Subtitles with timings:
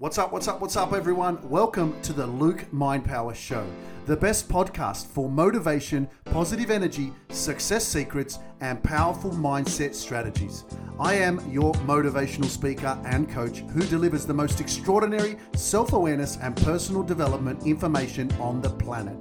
[0.00, 1.40] What's up, what's up, what's up, everyone?
[1.50, 3.66] Welcome to the Luke Mind Power Show,
[4.06, 10.66] the best podcast for motivation, positive energy, success secrets, and powerful mindset strategies.
[11.00, 16.56] I am your motivational speaker and coach who delivers the most extraordinary self awareness and
[16.58, 19.18] personal development information on the planet.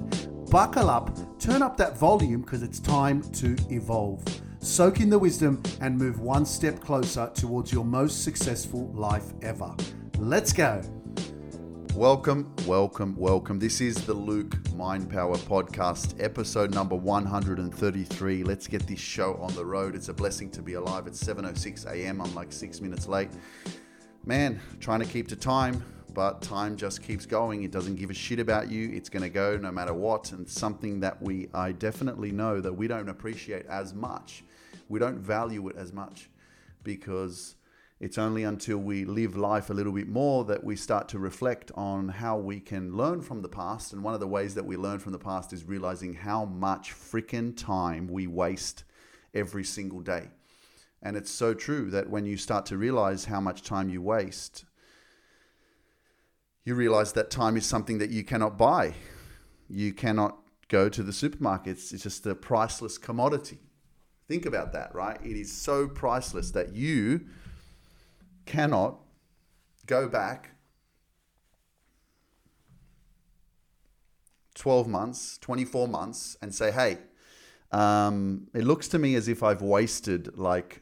[0.51, 4.23] Buckle up, turn up that volume because it's time to evolve.
[4.59, 9.75] Soak in the wisdom and move one step closer towards your most successful life ever.
[10.19, 10.81] Let's go.
[11.93, 13.59] Welcome, welcome, welcome.
[13.59, 18.43] This is the Luke Mind Power Podcast, episode number 133.
[18.43, 19.93] Let's get this show on the road.
[19.93, 21.05] It's a blessing to be alive.
[21.05, 22.19] It's 7:06 a.m.
[22.19, 23.29] I'm like 6 minutes late.
[24.25, 27.61] Man, trying to keep to time, but time just keeps going.
[27.61, 28.89] It doesn't give a shit about you.
[28.93, 32.73] It's going to go no matter what, and something that we I definitely know that
[32.73, 34.43] we don't appreciate as much.
[34.89, 36.31] We don't value it as much
[36.83, 37.56] because
[37.99, 41.71] it's only until we live life a little bit more that we start to reflect
[41.73, 43.91] on how we can learn from the past.
[43.91, 46.93] And one of the ways that we learn from the past is realizing how much
[46.93, 48.83] freaking time we waste
[49.33, 50.29] every single day.
[51.01, 54.65] And it's so true that when you start to realize how much time you waste,
[56.63, 58.93] you realize that time is something that you cannot buy.
[59.69, 60.37] You cannot
[60.67, 63.57] go to the supermarkets, it's just a priceless commodity.
[64.27, 65.17] Think about that, right?
[65.23, 67.21] It is so priceless that you
[68.47, 68.97] cannot
[69.85, 70.57] go back
[74.55, 76.97] 12 months, 24 months, and say, hey,
[77.71, 80.81] um, it looks to me as if I've wasted like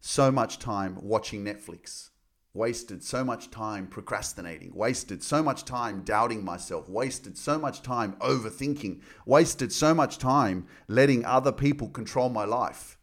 [0.00, 2.10] so much time watching Netflix,
[2.54, 8.14] wasted so much time procrastinating, wasted so much time doubting myself, wasted so much time
[8.14, 12.98] overthinking, wasted so much time letting other people control my life.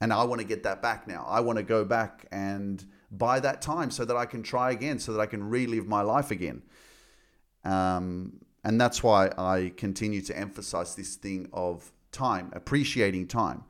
[0.00, 1.24] And I want to get that back now.
[1.28, 4.98] I want to go back and buy that time so that I can try again,
[4.98, 6.62] so that I can relive my life again.
[7.64, 13.64] Um, and that's why I continue to emphasize this thing of time, appreciating time.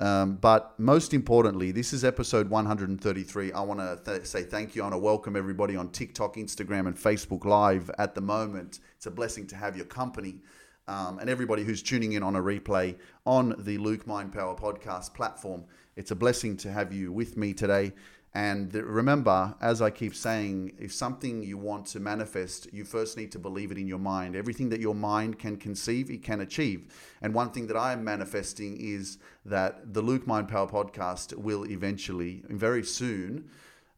[0.00, 3.52] Um, but most importantly, this is episode 133.
[3.52, 4.82] I want to th- say thank you.
[4.82, 8.80] I want to welcome everybody on TikTok, Instagram, and Facebook Live at the moment.
[8.96, 10.40] It's a blessing to have your company
[10.88, 15.14] um, and everybody who's tuning in on a replay on the Luke Mind Power podcast
[15.14, 15.64] platform.
[15.96, 17.92] It's a blessing to have you with me today.
[18.36, 23.30] And remember, as I keep saying, if something you want to manifest, you first need
[23.32, 24.34] to believe it in your mind.
[24.34, 26.92] Everything that your mind can conceive, it can achieve.
[27.22, 31.64] And one thing that I am manifesting is that the Luke Mind Power podcast will
[31.70, 33.48] eventually, very soon,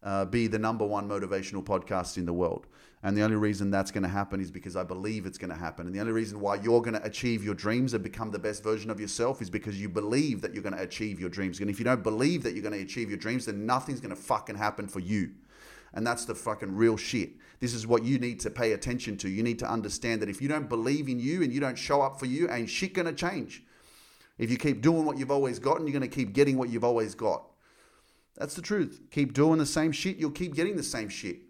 [0.02, 2.66] uh, be the number one motivational podcast in the world.
[3.02, 5.56] And the only reason that's going to happen is because I believe it's going to
[5.56, 5.86] happen.
[5.86, 8.62] And the only reason why you're going to achieve your dreams and become the best
[8.64, 11.60] version of yourself is because you believe that you're going to achieve your dreams.
[11.60, 14.14] And if you don't believe that you're going to achieve your dreams, then nothing's going
[14.14, 15.30] to fucking happen for you.
[15.92, 17.30] And that's the fucking real shit.
[17.60, 19.28] This is what you need to pay attention to.
[19.28, 22.02] You need to understand that if you don't believe in you and you don't show
[22.02, 23.62] up for you, ain't shit going to change.
[24.38, 26.84] If you keep doing what you've always gotten, you're going to keep getting what you've
[26.84, 27.44] always got.
[28.36, 29.00] That's the truth.
[29.10, 31.45] Keep doing the same shit, you'll keep getting the same shit.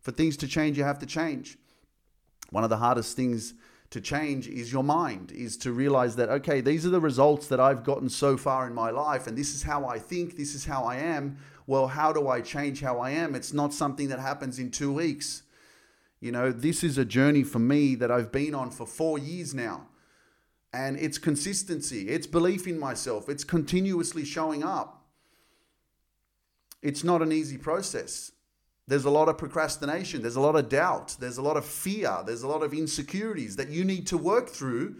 [0.00, 1.58] For things to change, you have to change.
[2.50, 3.54] One of the hardest things
[3.90, 7.60] to change is your mind, is to realize that, okay, these are the results that
[7.60, 10.64] I've gotten so far in my life, and this is how I think, this is
[10.64, 11.38] how I am.
[11.66, 13.34] Well, how do I change how I am?
[13.34, 15.42] It's not something that happens in two weeks.
[16.20, 19.54] You know, this is a journey for me that I've been on for four years
[19.54, 19.86] now.
[20.72, 25.04] And it's consistency, it's belief in myself, it's continuously showing up.
[26.80, 28.30] It's not an easy process.
[28.90, 30.20] There's a lot of procrastination.
[30.20, 31.14] There's a lot of doubt.
[31.20, 32.24] There's a lot of fear.
[32.26, 34.96] There's a lot of insecurities that you need to work through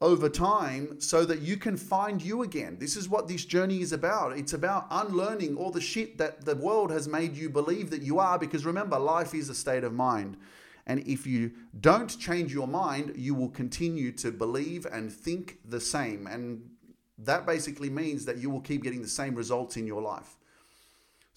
[0.00, 2.78] over time so that you can find you again.
[2.80, 4.38] This is what this journey is about.
[4.38, 8.20] It's about unlearning all the shit that the world has made you believe that you
[8.20, 10.38] are because remember, life is a state of mind.
[10.86, 15.80] And if you don't change your mind, you will continue to believe and think the
[15.80, 16.26] same.
[16.26, 16.70] And
[17.18, 20.38] that basically means that you will keep getting the same results in your life.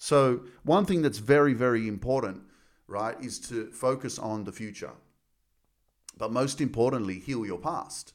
[0.02, 2.40] So, one thing that's very, very important,
[2.88, 4.92] right, is to focus on the future.
[6.16, 8.14] But most importantly, heal your past.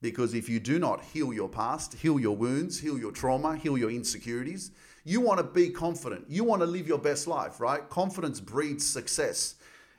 [0.00, 3.76] Because if you do not heal your past, heal your wounds, heal your trauma, heal
[3.76, 4.70] your insecurities,
[5.04, 6.24] you want to be confident.
[6.26, 7.86] You want to live your best life, right?
[7.90, 9.56] Confidence breeds success.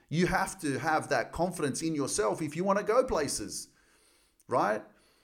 [0.09, 3.67] You have to have that confidence in yourself if you want to go places,
[4.47, 4.81] right?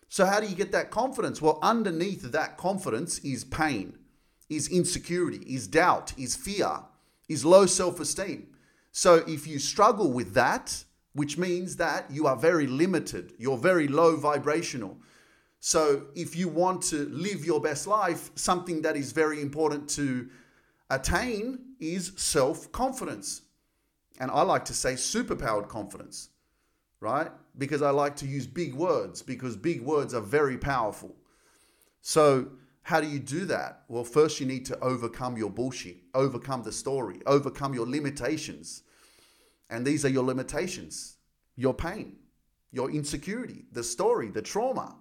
[0.10, 1.42] So, how do you get that confidence?
[1.42, 3.98] Well, underneath that confidence is pain
[4.49, 6.79] is insecurity, is doubt, is fear,
[7.29, 8.47] is low self esteem.
[8.91, 13.87] So if you struggle with that, which means that you are very limited, you're very
[13.87, 14.97] low vibrational.
[15.59, 20.29] So if you want to live your best life, something that is very important to
[20.89, 23.43] attain is self confidence.
[24.19, 26.29] And I like to say superpowered confidence,
[26.99, 27.31] right?
[27.57, 31.15] Because I like to use big words because big words are very powerful.
[32.01, 32.49] So,
[32.83, 33.83] how do you do that?
[33.88, 38.83] Well, first you need to overcome your bullshit, overcome the story, overcome your limitations.
[39.69, 41.18] And these are your limitations
[41.56, 42.15] your pain,
[42.71, 44.95] your insecurity, the story, the trauma,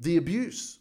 [0.00, 0.80] the abuse.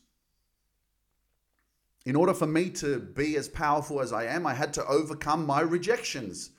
[2.06, 5.46] In order for me to be as powerful as I am, I had to overcome
[5.46, 6.50] my rejections.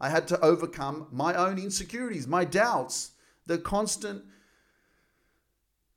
[0.00, 3.12] I had to overcome my own insecurities, my doubts,
[3.46, 4.24] the constant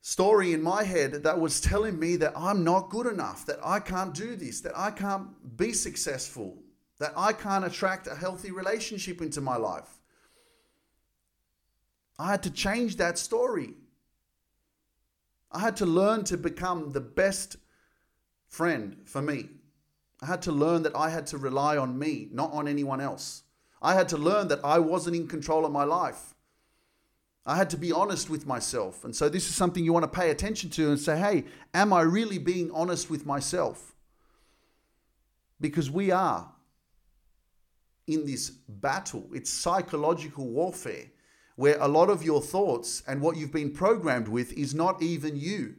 [0.02, 3.80] story in my head that was telling me that I'm not good enough, that I
[3.80, 6.58] can't do this, that I can't be successful,
[7.00, 10.00] that I can't attract a healthy relationship into my life.
[12.18, 13.76] I had to change that story.
[15.52, 17.58] I had to learn to become the best
[18.48, 19.50] friend for me.
[20.22, 23.44] I had to learn that I had to rely on me, not on anyone else.
[23.82, 26.31] I had to learn that I wasn't in control of my life.
[27.46, 29.04] I had to be honest with myself.
[29.04, 31.92] And so, this is something you want to pay attention to and say, hey, am
[31.92, 33.96] I really being honest with myself?
[35.60, 36.52] Because we are
[38.08, 41.06] in this battle, it's psychological warfare
[41.56, 45.36] where a lot of your thoughts and what you've been programmed with is not even
[45.36, 45.76] you.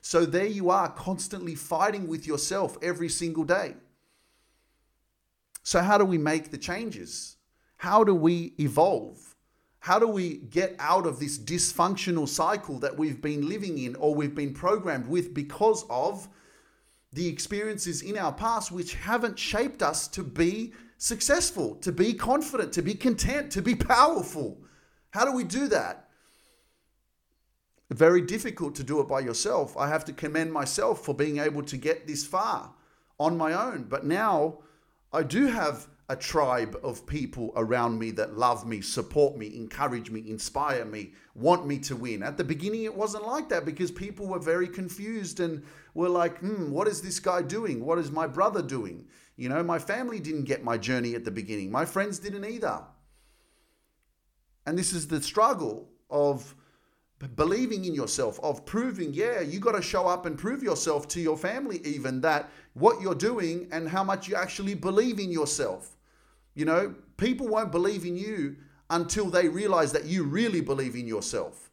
[0.00, 3.74] So there you are, constantly fighting with yourself every single day.
[5.62, 7.36] So, how do we make the changes?
[7.78, 9.33] How do we evolve?
[9.84, 14.14] How do we get out of this dysfunctional cycle that we've been living in or
[14.14, 16.26] we've been programmed with because of
[17.12, 22.72] the experiences in our past which haven't shaped us to be successful, to be confident,
[22.72, 24.56] to be content, to be powerful?
[25.10, 26.08] How do we do that?
[27.90, 29.76] Very difficult to do it by yourself.
[29.76, 32.72] I have to commend myself for being able to get this far
[33.20, 33.82] on my own.
[33.82, 34.60] But now
[35.12, 40.10] I do have a tribe of people around me that love me, support me, encourage
[40.10, 42.22] me, inspire me, want me to win.
[42.22, 45.62] At the beginning, it wasn't like that because people were very confused and
[45.94, 47.84] were like, hmm, what is this guy doing?
[47.84, 49.06] What is my brother doing?
[49.36, 52.82] You know, my family didn't get my journey at the beginning, my friends didn't either.
[54.66, 56.54] And this is the struggle of
[57.36, 61.20] believing in yourself, of proving, yeah, you got to show up and prove yourself to
[61.20, 65.96] your family, even that what you're doing and how much you actually believe in yourself.
[66.54, 68.56] You know, people won't believe in you
[68.90, 71.70] until they realize that you really believe in yourself.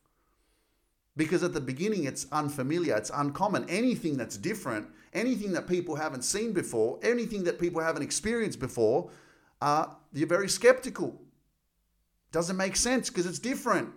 [1.18, 3.70] Because at the beginning, it's unfamiliar, it's uncommon.
[3.70, 9.10] Anything that's different, anything that people haven't seen before, anything that people haven't experienced before,
[9.62, 11.22] uh, you're very skeptical.
[12.32, 13.90] Doesn't make sense because it's different.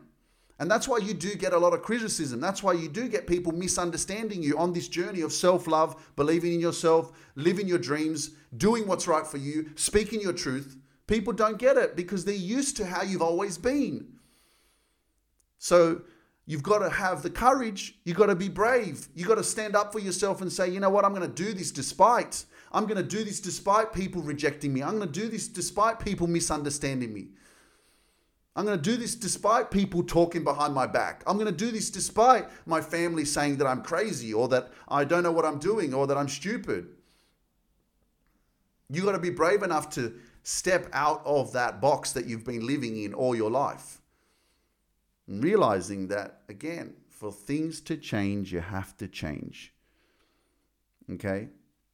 [0.64, 2.40] And that's why you do get a lot of criticism.
[2.40, 6.55] That's why you do get people misunderstanding you on this journey of self love, believing
[6.55, 10.78] in yourself, living your dreams, doing what's right for you, speaking your truth.
[11.06, 14.06] People don't get it because they're used to how you've always been.
[15.58, 16.00] So
[16.46, 17.99] you've got to have the courage.
[18.05, 19.08] You've got to be brave.
[19.14, 21.44] You've got to stand up for yourself and say, you know what, I'm going to
[21.44, 22.46] do this despite.
[22.72, 24.82] I'm going to do this despite people rejecting me.
[24.82, 27.26] I'm going to do this despite people misunderstanding me.
[28.56, 31.25] I'm going to do this despite people talking behind my back.
[31.27, 35.05] I'm going to do this despite my family saying that I'm crazy or that I
[35.05, 36.87] don't know what I'm doing or that I'm stupid.
[38.89, 42.65] You got to be brave enough to step out of that box that you've been
[42.65, 44.01] living in all your life.
[45.27, 49.73] And realizing that, again, for things to change, you have to change.
[51.11, 51.49] Okay?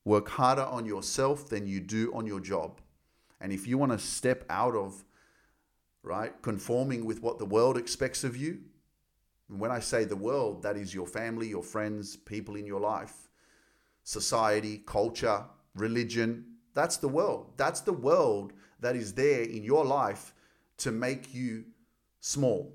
[0.05, 2.81] Work harder on yourself than you do on your job.
[3.41, 5.05] And if you want to step out of
[6.03, 6.33] right?
[6.43, 8.59] Conforming with what the world expects of you.
[9.49, 12.81] And when I say the world, that is your family, your friends, people in your
[12.81, 13.29] life,
[14.05, 16.45] society, culture, religion.
[16.75, 17.53] That's the world.
[17.57, 20.35] That's the world that is there in your life
[20.79, 21.65] to make you
[22.21, 22.75] small.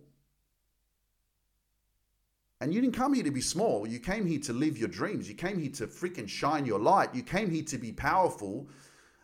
[2.62, 3.88] And you didn't come here to be small.
[3.88, 5.28] You came here to live your dreams.
[5.28, 7.14] You came here to freaking shine your light.
[7.14, 8.68] You came here to be powerful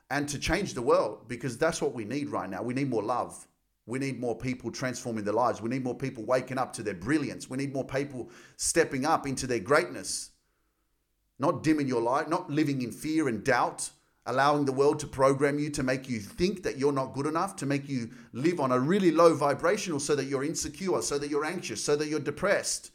[0.10, 2.62] and to change the world because that's what we need right now.
[2.62, 3.48] We need more love.
[3.92, 5.62] We need more people transforming their lives.
[5.62, 7.50] We need more people waking up to their brilliance.
[7.50, 10.30] We need more people stepping up into their greatness.
[11.40, 13.90] Not dimming your light, not living in fear and doubt,
[14.26, 17.58] allowing the world to program you to make you think that you're not good enough,
[17.58, 21.30] to make you live on a really low vibrational so that you're insecure, so that
[21.30, 22.92] you're anxious, so that you're depressed.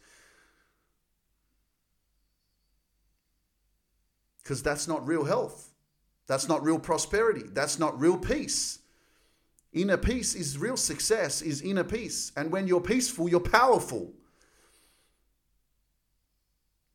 [4.42, 5.74] Because that's not real health.
[6.26, 7.42] That's not real prosperity.
[7.52, 8.78] That's not real peace.
[9.76, 12.32] Inner peace is real success, is inner peace.
[12.36, 14.12] And when you're peaceful, you're powerful.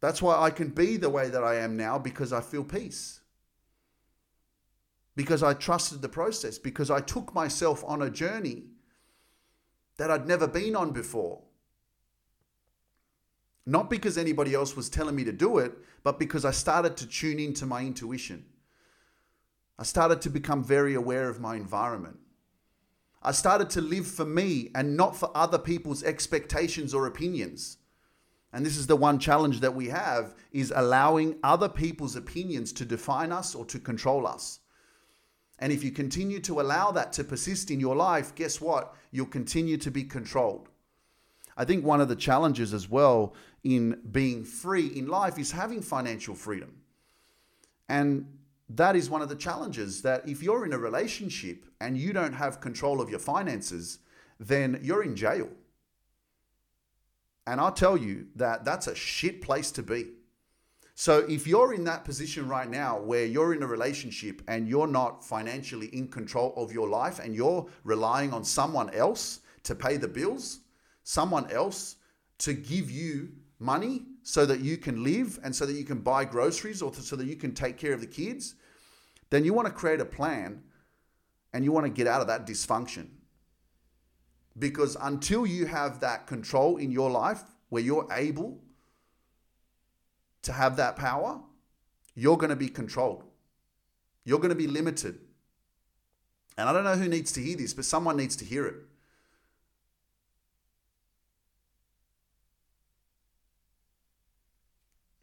[0.01, 3.21] That's why I can be the way that I am now because I feel peace.
[5.15, 8.63] because I trusted the process, because I took myself on a journey
[9.97, 11.41] that I'd never been on before.
[13.65, 15.73] Not because anybody else was telling me to do it,
[16.03, 18.45] but because I started to tune into my intuition.
[19.77, 22.17] I started to become very aware of my environment.
[23.23, 27.77] I started to live for me and not for other people's expectations or opinions.
[28.53, 32.85] And this is the one challenge that we have is allowing other people's opinions to
[32.85, 34.59] define us or to control us.
[35.59, 38.95] And if you continue to allow that to persist in your life, guess what?
[39.11, 40.69] You'll continue to be controlled.
[41.55, 45.81] I think one of the challenges as well in being free in life is having
[45.81, 46.81] financial freedom.
[47.87, 48.25] And
[48.69, 52.33] that is one of the challenges that if you're in a relationship and you don't
[52.33, 53.99] have control of your finances,
[54.39, 55.49] then you're in jail.
[57.47, 60.05] And I'll tell you that that's a shit place to be.
[60.93, 64.87] So if you're in that position right now where you're in a relationship and you're
[64.87, 69.97] not financially in control of your life and you're relying on someone else to pay
[69.97, 70.59] the bills,
[71.03, 71.95] someone else
[72.39, 76.23] to give you money so that you can live and so that you can buy
[76.23, 78.55] groceries or so that you can take care of the kids,
[79.31, 80.61] then you want to create a plan
[81.53, 83.07] and you want to get out of that dysfunction.
[84.57, 88.59] Because until you have that control in your life where you're able
[90.41, 91.39] to have that power,
[92.15, 93.23] you're going to be controlled.
[94.25, 95.19] You're going to be limited.
[96.57, 98.75] And I don't know who needs to hear this, but someone needs to hear it.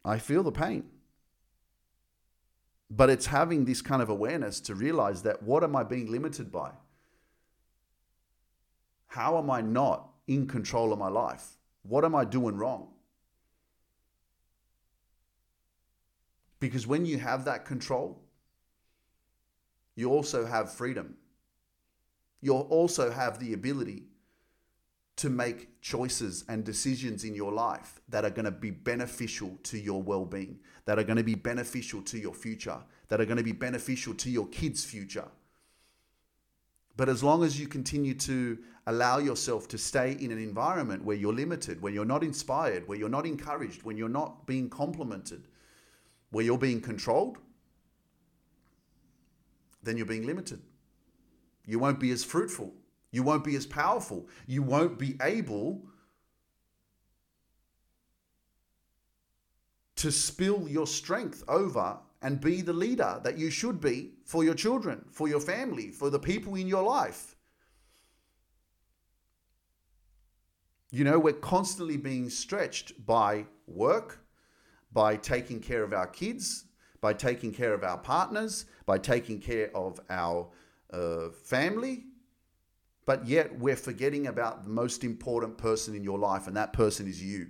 [0.03, 0.85] I feel the pain.
[2.89, 6.51] But it's having this kind of awareness to realize that what am I being limited
[6.51, 6.71] by?
[9.07, 11.57] How am I not in control of my life?
[11.83, 12.89] What am I doing wrong?
[16.59, 18.21] Because when you have that control,
[19.95, 21.15] you also have freedom.
[22.41, 24.03] You'll also have the ability
[25.19, 29.77] to make choices and decisions in your life that are going to be beneficial to
[29.77, 32.77] your well being, that are going to be beneficial to your future,
[33.09, 35.27] that are going to be beneficial to your kids' future.
[36.95, 41.17] But as long as you continue to allow yourself to stay in an environment where
[41.17, 45.49] you're limited, where you're not inspired, where you're not encouraged, when you're not being complimented,
[46.31, 47.39] where you're being controlled,
[49.83, 50.61] then you're being limited.
[51.65, 52.73] You won't be as fruitful.
[53.11, 54.27] You won't be as powerful.
[54.45, 55.83] You won't be able
[59.95, 64.53] to spill your strength over and be the leader that you should be for your
[64.53, 67.35] children, for your family, for the people in your life.
[70.91, 74.25] You know, we're constantly being stretched by work,
[74.91, 76.65] by taking care of our kids,
[76.99, 80.49] by taking care of our partners, by taking care of our
[80.91, 82.05] uh, family.
[83.09, 87.07] But yet we're forgetting about the most important person in your life, and that person
[87.07, 87.47] is you.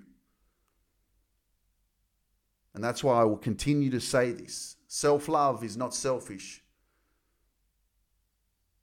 [2.74, 6.64] And that's why I will continue to say this self love is not selfish,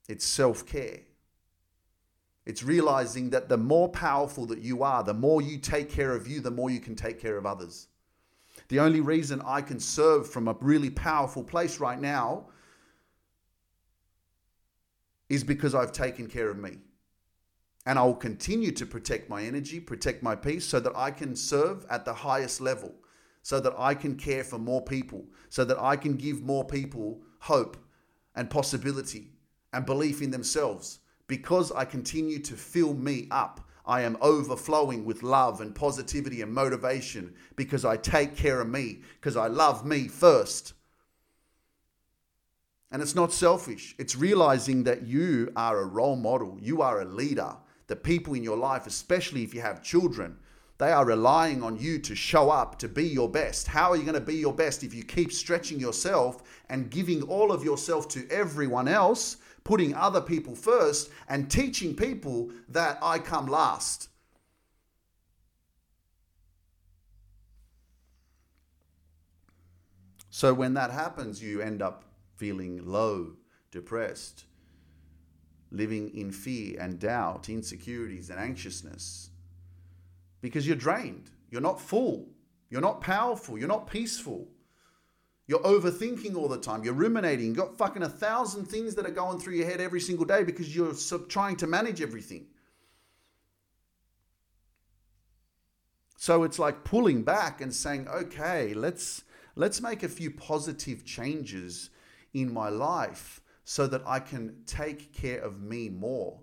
[0.06, 1.00] it's self care.
[2.44, 6.28] It's realizing that the more powerful that you are, the more you take care of
[6.28, 7.88] you, the more you can take care of others.
[8.68, 12.48] The only reason I can serve from a really powerful place right now
[15.28, 16.78] is because I've taken care of me.
[17.84, 21.36] And I will continue to protect my energy, protect my peace, so that I can
[21.36, 22.94] serve at the highest level,
[23.42, 27.20] so that I can care for more people, so that I can give more people
[27.40, 27.76] hope
[28.34, 29.30] and possibility
[29.72, 30.98] and belief in themselves.
[31.28, 36.52] Because I continue to fill me up I am overflowing with love and positivity and
[36.52, 40.72] motivation because I take care of me, because I love me first.
[42.90, 47.04] And it's not selfish, it's realizing that you are a role model, you are a
[47.04, 47.56] leader.
[47.88, 50.38] The people in your life, especially if you have children,
[50.78, 53.66] they are relying on you to show up, to be your best.
[53.66, 57.22] How are you going to be your best if you keep stretching yourself and giving
[57.22, 63.18] all of yourself to everyone else putting other people first and teaching people that I
[63.18, 64.08] come last.
[70.30, 72.04] So when that happens, you end up
[72.36, 73.32] feeling low,
[73.70, 74.44] depressed,
[75.70, 79.30] living in fear and doubt, insecurities and anxiousness.
[80.40, 82.28] Because you're drained, you're not full,
[82.70, 84.48] you're not powerful, you're not peaceful.
[85.48, 86.82] You're overthinking all the time.
[86.82, 87.46] You're ruminating.
[87.46, 90.42] You've got fucking a thousand things that are going through your head every single day
[90.42, 90.92] because you're
[91.28, 92.46] trying to manage everything.
[96.16, 99.22] So it's like pulling back and saying, okay, let's
[99.54, 101.90] let's make a few positive changes
[102.36, 106.38] in my life so that I can take care of me more?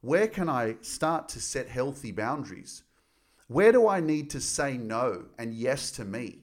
[0.00, 2.84] Where can I start to set healthy boundaries?
[3.48, 6.40] Where do I need to say no and yes to me?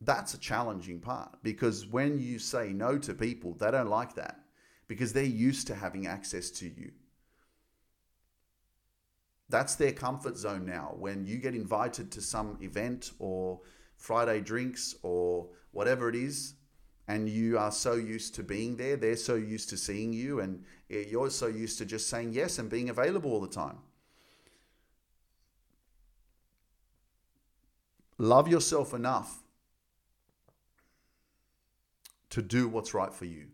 [0.00, 4.40] That's a challenging part because when you say no to people, they don't like that
[4.86, 6.92] because they're used to having access to you.
[9.50, 10.94] That's their comfort zone now.
[10.96, 13.60] When you get invited to some event or
[13.96, 16.54] Friday drinks or whatever it is,
[17.10, 20.62] and you are so used to being there, they're so used to seeing you, and
[20.88, 23.78] you're so used to just saying yes and being available all the time.
[28.16, 29.42] Love yourself enough
[32.28, 33.48] to do what's right for you.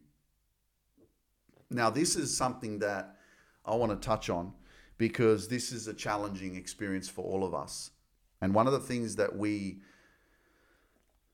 [1.71, 3.17] Now, this is something that
[3.65, 4.53] I want to touch on
[4.99, 7.91] because this is a challenging experience for all of us.
[8.43, 9.79] And one of the things that we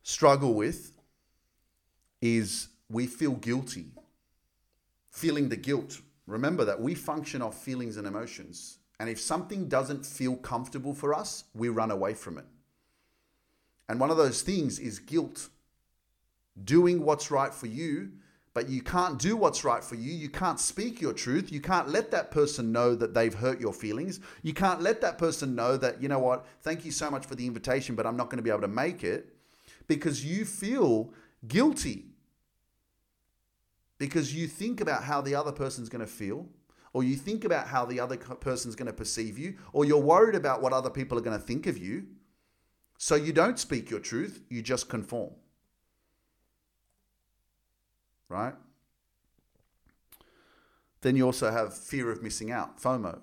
[0.04, 0.92] struggle with
[2.22, 3.86] is we feel guilty.
[5.10, 6.00] Feeling the guilt.
[6.26, 8.78] Remember that we function off feelings and emotions.
[8.98, 12.46] And if something doesn't feel comfortable for us, we run away from it.
[13.88, 15.48] And one of those things is guilt.
[16.64, 18.12] Doing what's right for you,
[18.54, 20.12] but you can't do what's right for you.
[20.12, 21.50] You can't speak your truth.
[21.50, 24.20] You can't let that person know that they've hurt your feelings.
[24.42, 27.34] You can't let that person know that, you know what, thank you so much for
[27.34, 29.34] the invitation, but I'm not going to be able to make it
[29.88, 31.12] because you feel
[31.48, 32.11] guilty
[34.02, 36.48] because you think about how the other person's going to feel
[36.92, 40.34] or you think about how the other person's going to perceive you or you're worried
[40.34, 42.04] about what other people are going to think of you.
[42.98, 45.34] So you don't speak your truth you just conform.
[48.28, 48.54] Right?
[51.02, 53.20] Then you also have fear of missing out fomo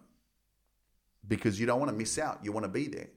[1.28, 3.10] because you don't want to miss out you want to be there.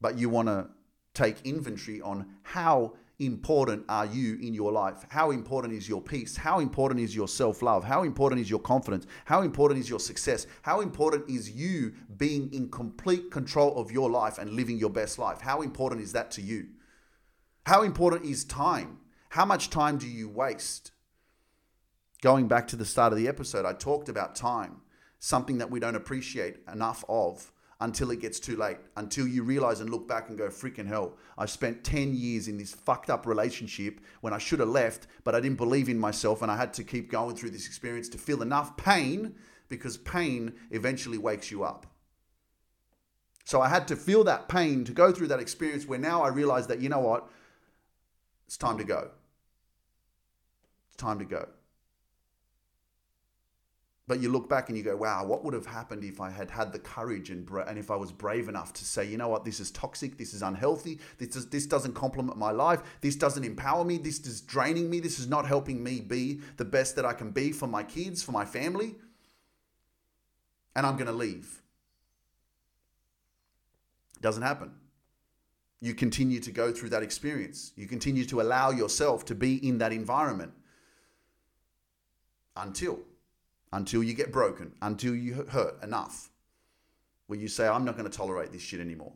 [0.00, 0.68] But you want to
[1.12, 5.04] take inventory on how important are you in your life?
[5.08, 6.36] How important is your peace?
[6.36, 7.84] How important is your self love?
[7.84, 9.06] How important is your confidence?
[9.24, 10.46] How important is your success?
[10.62, 15.18] How important is you being in complete control of your life and living your best
[15.18, 15.40] life?
[15.40, 16.68] How important is that to you?
[17.66, 18.98] How important is time?
[19.30, 20.92] How much time do you waste?
[22.22, 24.80] Going back to the start of the episode, I talked about time,
[25.18, 29.80] something that we don't appreciate enough of until it gets too late, until you realize
[29.80, 33.24] and look back and go, freaking hell, I spent 10 years in this fucked up
[33.24, 36.72] relationship when I should have left, but I didn't believe in myself and I had
[36.74, 39.36] to keep going through this experience to feel enough pain
[39.68, 41.86] because pain eventually wakes you up.
[43.44, 46.28] So I had to feel that pain to go through that experience where now I
[46.28, 47.28] realize that, you know what?
[48.46, 49.10] It's time to go.
[50.88, 51.48] It's time to go.
[54.08, 56.50] But you look back and you go, wow, what would have happened if I had
[56.50, 59.28] had the courage and, bra- and if I was brave enough to say, you know
[59.28, 63.16] what, this is toxic, this is unhealthy, this, is, this doesn't complement my life, this
[63.16, 66.96] doesn't empower me, this is draining me, this is not helping me be the best
[66.96, 68.94] that I can be for my kids, for my family,
[70.74, 71.60] and I'm going to leave.
[74.16, 74.72] It doesn't happen.
[75.82, 77.72] You continue to go through that experience.
[77.76, 80.52] You continue to allow yourself to be in that environment
[82.56, 83.00] until
[83.72, 86.30] until you get broken, until you hurt enough,
[87.26, 89.12] where you say, I'm not going to tolerate this shit anymore.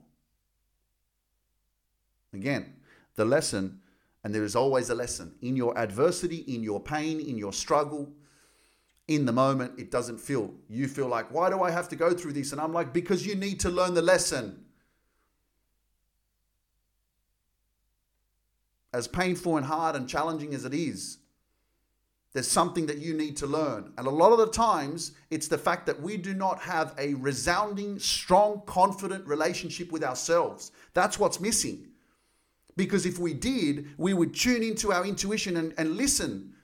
[2.35, 2.75] Again,
[3.17, 3.81] the lesson,
[4.25, 8.11] and there is always a lesson in your adversity, in your pain, in your struggle,
[9.09, 10.53] in the moment, it doesn't feel.
[10.69, 12.53] You feel like, why do I have to go through this?
[12.53, 14.65] And I'm like, because you need to learn the lesson.
[18.93, 21.19] As painful and hard and challenging as it is,
[22.33, 23.93] there's something that you need to learn.
[23.99, 27.15] And a lot of the times, it's the fact that we do not have a
[27.15, 30.73] resounding, strong, confident relationship with ourselves.
[30.95, 31.89] That's what's missing.
[32.75, 36.55] Because if we did, we would tune into our intuition and, and listen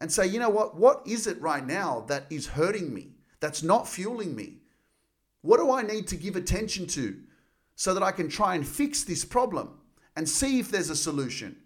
[0.00, 0.76] and say, you know what?
[0.76, 3.10] What is it right now that is hurting me?
[3.38, 4.58] That's not fueling me?
[5.42, 7.16] What do I need to give attention to
[7.76, 9.78] so that I can try and fix this problem
[10.16, 11.56] and see if there's a solution?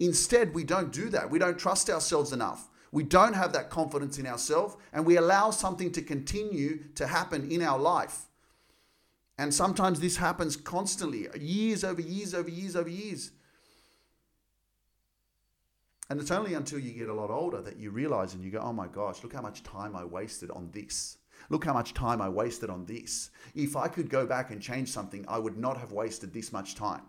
[0.00, 1.30] Instead, we don't do that.
[1.30, 2.68] We don't trust ourselves enough.
[2.92, 7.50] We don't have that confidence in ourselves and we allow something to continue to happen
[7.50, 8.26] in our life.
[9.38, 13.32] And sometimes this happens constantly, years over years over years over years.
[16.10, 18.58] And it's only until you get a lot older that you realize and you go,
[18.58, 21.16] oh my gosh, look how much time I wasted on this.
[21.48, 23.30] Look how much time I wasted on this.
[23.54, 26.74] If I could go back and change something, I would not have wasted this much
[26.74, 27.02] time.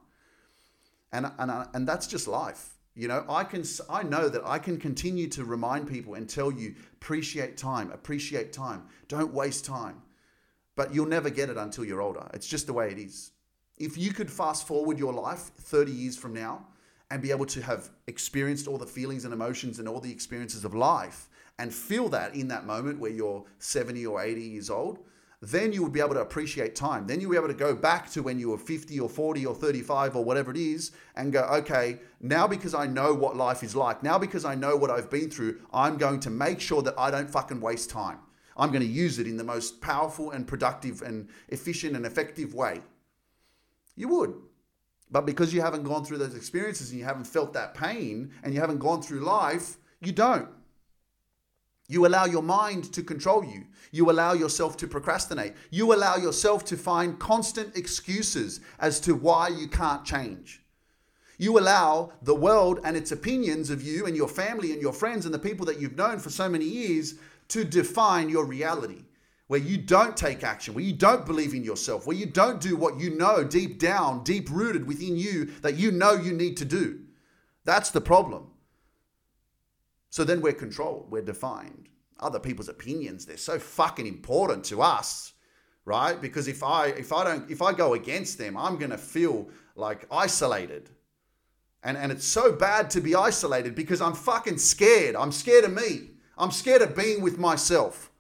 [1.12, 2.73] And, and, and that's just life.
[2.96, 6.52] You know, I can I know that I can continue to remind people and tell
[6.52, 8.84] you appreciate time, appreciate time.
[9.08, 10.02] Don't waste time.
[10.76, 12.28] But you'll never get it until you're older.
[12.34, 13.32] It's just the way it is.
[13.78, 16.68] If you could fast forward your life 30 years from now
[17.10, 20.66] and be able to have experienced all the feelings and emotions and all the experiences
[20.66, 21.30] of life
[21.60, 25.00] and feel that in that moment where you're 70 or 80 years old,
[25.44, 27.06] then you would be able to appreciate time.
[27.06, 29.54] Then you'll be able to go back to when you were 50 or 40 or
[29.54, 33.76] 35 or whatever it is and go, okay, now because I know what life is
[33.76, 36.98] like, now because I know what I've been through, I'm going to make sure that
[36.98, 38.20] I don't fucking waste time.
[38.56, 42.54] I'm going to use it in the most powerful and productive and efficient and effective
[42.54, 42.80] way.
[43.98, 44.36] You would.
[45.12, 48.54] But because you haven't gone through those experiences and you haven't felt that pain and
[48.54, 50.48] you haven't gone through life, you don't.
[51.88, 53.66] You allow your mind to control you.
[53.92, 55.54] You allow yourself to procrastinate.
[55.70, 60.64] You allow yourself to find constant excuses as to why you can't change.
[61.38, 65.26] You allow the world and its opinions of you and your family and your friends
[65.26, 67.16] and the people that you've known for so many years
[67.50, 69.04] to define your reality.
[69.48, 72.78] Where you don't take action, where you don't believe in yourself, where you don't do
[72.78, 76.66] what you know deep down, deep rooted within you that you know you need to
[76.66, 77.02] do.
[77.66, 78.53] That's the problem.
[80.14, 81.90] So then we're controlled, we're defined.
[82.20, 85.34] Other people's opinions, they're so fucking important to us,
[85.86, 86.22] right?
[86.22, 90.06] Because if I if I don't if I go against them, I'm gonna feel like
[90.12, 90.92] isolated.
[91.82, 95.16] And and it's so bad to be isolated because I'm fucking scared.
[95.16, 96.12] I'm scared of me.
[96.38, 98.12] I'm scared of being with myself.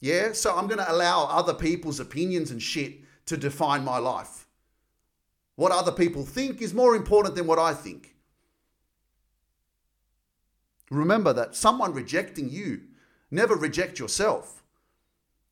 [0.00, 4.46] Yeah, so I'm to allow other people's opinions and shit to define my life.
[5.56, 8.09] What other people think is more important than what I think.
[10.90, 12.82] Remember that someone rejecting you,
[13.30, 14.62] never reject yourself.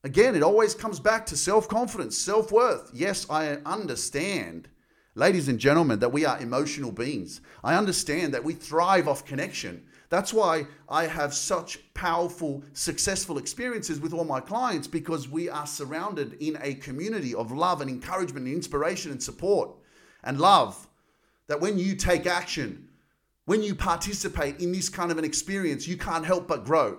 [0.04, 2.90] Again, it always comes back to self confidence, self worth.
[2.92, 4.68] Yes, I understand,
[5.14, 7.40] ladies and gentlemen, that we are emotional beings.
[7.62, 9.84] I understand that we thrive off connection.
[10.08, 15.66] That's why I have such powerful, successful experiences with all my clients because we are
[15.66, 19.70] surrounded in a community of love and encouragement and inspiration and support
[20.24, 20.88] and love.
[21.48, 22.87] That when you take action,
[23.48, 26.98] when you participate in this kind of an experience, you can't help but grow.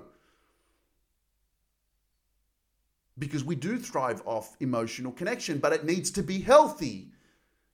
[3.20, 7.12] Because we do thrive off emotional connection, but it needs to be healthy.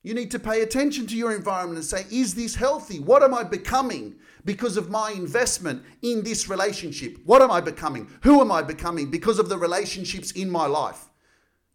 [0.02, 3.00] You need to pay attention to your environment and say, is this healthy?
[3.00, 7.16] What am I becoming because of my investment in this relationship?
[7.24, 8.10] What am I becoming?
[8.24, 11.08] Who am I becoming because of the relationships in my life?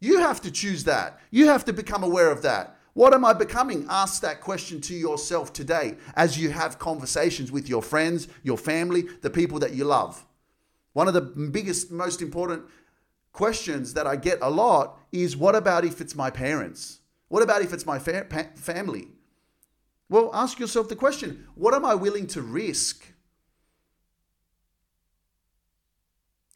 [0.02, 1.20] You have to choose that.
[1.32, 2.78] You have to become aware of that.
[2.94, 3.86] What am I becoming?
[3.90, 9.04] Ask that question to yourself today as you have conversations with your friends, your family,
[9.22, 10.26] the people that you love.
[10.94, 12.66] One of the biggest, most important
[13.32, 17.00] questions that I get a lot is what about if it's my parents?
[17.30, 19.08] What about if it's my fa- family?
[20.10, 23.06] Well, ask yourself the question what am I willing to risk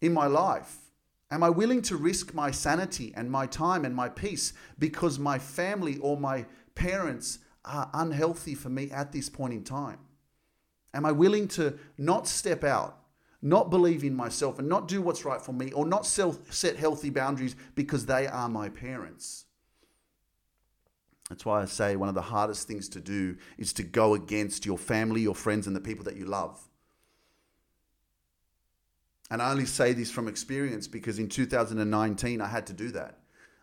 [0.02, 0.85] in my life?
[1.36, 5.38] Am I willing to risk my sanity and my time and my peace because my
[5.38, 6.46] family or my
[6.76, 10.00] parents are unhealthy for me at this point in time?
[10.94, 13.00] Am I willing to not step out,
[13.42, 17.10] not believe in myself, and not do what's right for me, or not set healthy
[17.10, 19.44] boundaries because they are my parents?
[21.28, 24.66] That's why I say one of the hardest things to do is to go against
[24.66, 26.66] your family, your friends, and the people that you love.
[29.36, 33.20] And I only say this from experience because in 2019, I had to do that.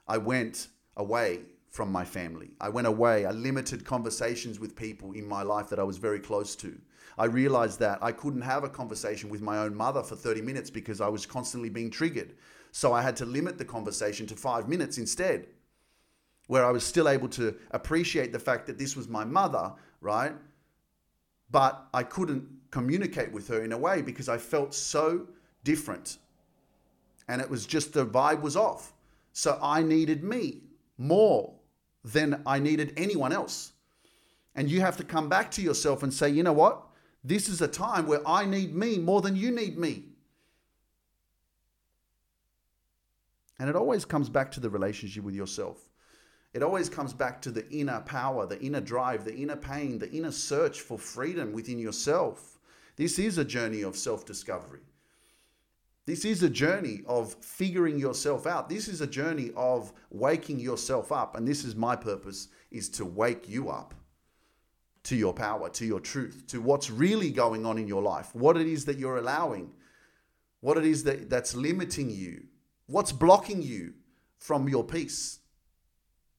[0.07, 2.51] I went away from my family.
[2.61, 3.25] I went away.
[3.25, 6.79] I limited conversations with people in my life that I was very close to.
[7.17, 10.69] I realized that I couldn't have a conversation with my own mother for 30 minutes
[10.69, 12.35] because I was constantly being triggered.
[12.73, 15.47] So I had to limit the conversation to five minutes instead,
[16.49, 20.35] where I was still able to appreciate the fact that this was my mother, right?
[21.51, 25.29] But I couldn't communicate with her in a way because I felt so
[25.65, 26.19] different.
[27.29, 28.93] And it was just the vibe was off.
[29.33, 30.63] So I needed me
[30.99, 31.55] more
[32.05, 33.73] than I needed anyone else.
[34.55, 36.83] And you have to come back to yourself and say, you know what?
[37.25, 40.05] This is a time where I need me more than you need me.
[43.59, 45.89] And it always comes back to the relationship with yourself.
[46.53, 50.11] It always comes back to the inner power, the inner drive, the inner pain, the
[50.11, 52.59] inner search for freedom within yourself.
[52.97, 54.81] This is a journey of self discovery.
[56.05, 58.69] This is a journey of figuring yourself out.
[58.69, 61.37] This is a journey of waking yourself up.
[61.37, 63.95] And this is my purpose is to wake you up
[65.05, 68.57] to your power, to your truth, to what's really going on in your life, what
[68.57, 69.71] it is that you're allowing,
[70.61, 72.45] what it is that, that's limiting you,
[72.87, 73.95] what's blocking you
[74.39, 75.41] from your peace.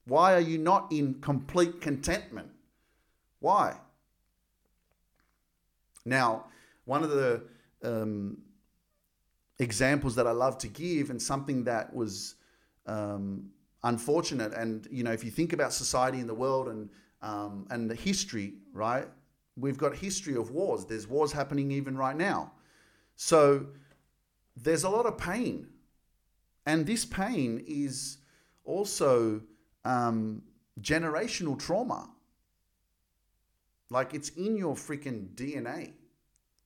[0.06, 2.48] Why are you not in complete contentment?
[3.40, 3.76] Why?
[6.04, 6.46] Now,
[6.84, 7.42] one of the
[7.82, 8.38] um,
[9.58, 12.34] examples that I love to give and something that was
[12.86, 13.50] um,
[13.82, 14.52] unfortunate.
[14.52, 16.90] And, you know, if you think about society in the world and
[17.24, 19.08] um, and the history, right?
[19.56, 20.84] We've got history of wars.
[20.84, 22.52] There's wars happening even right now.
[23.16, 23.66] So
[24.56, 25.68] there's a lot of pain.
[26.66, 28.18] And this pain is
[28.64, 29.40] also
[29.86, 30.42] um,
[30.80, 32.10] generational trauma.
[33.88, 35.92] Like it's in your freaking DNA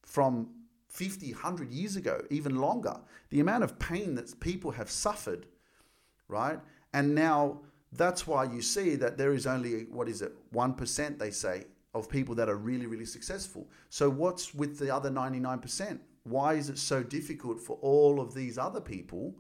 [0.03, 0.49] from
[0.89, 2.99] 50, 100 years ago, even longer.
[3.31, 5.47] The amount of pain that people have suffered,
[6.29, 6.59] right?
[6.93, 7.61] And now
[7.93, 12.09] that's why you see that there is only, what is it, 1%, they say, of
[12.09, 13.69] people that are really, really successful.
[13.91, 15.99] So what's with the other 99%?
[16.25, 19.35] Why is it so difficult for all of these other people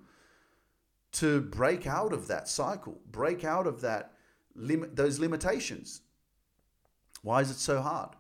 [1.12, 4.12] to break out of that cycle, break out of that
[4.54, 6.02] limit, those limitations?
[7.22, 8.11] Why is it so hard?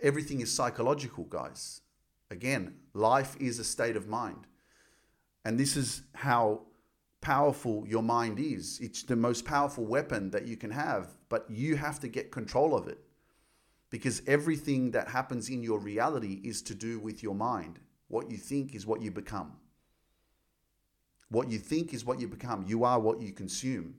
[0.00, 1.80] Everything is psychological, guys.
[2.30, 4.46] Again, life is a state of mind.
[5.44, 6.62] And this is how
[7.20, 8.78] powerful your mind is.
[8.80, 12.76] It's the most powerful weapon that you can have, but you have to get control
[12.76, 12.98] of it.
[13.90, 17.78] Because everything that happens in your reality is to do with your mind.
[18.08, 19.52] What you think is what you become.
[21.30, 22.64] What you think is what you become.
[22.66, 23.94] You are what you consume,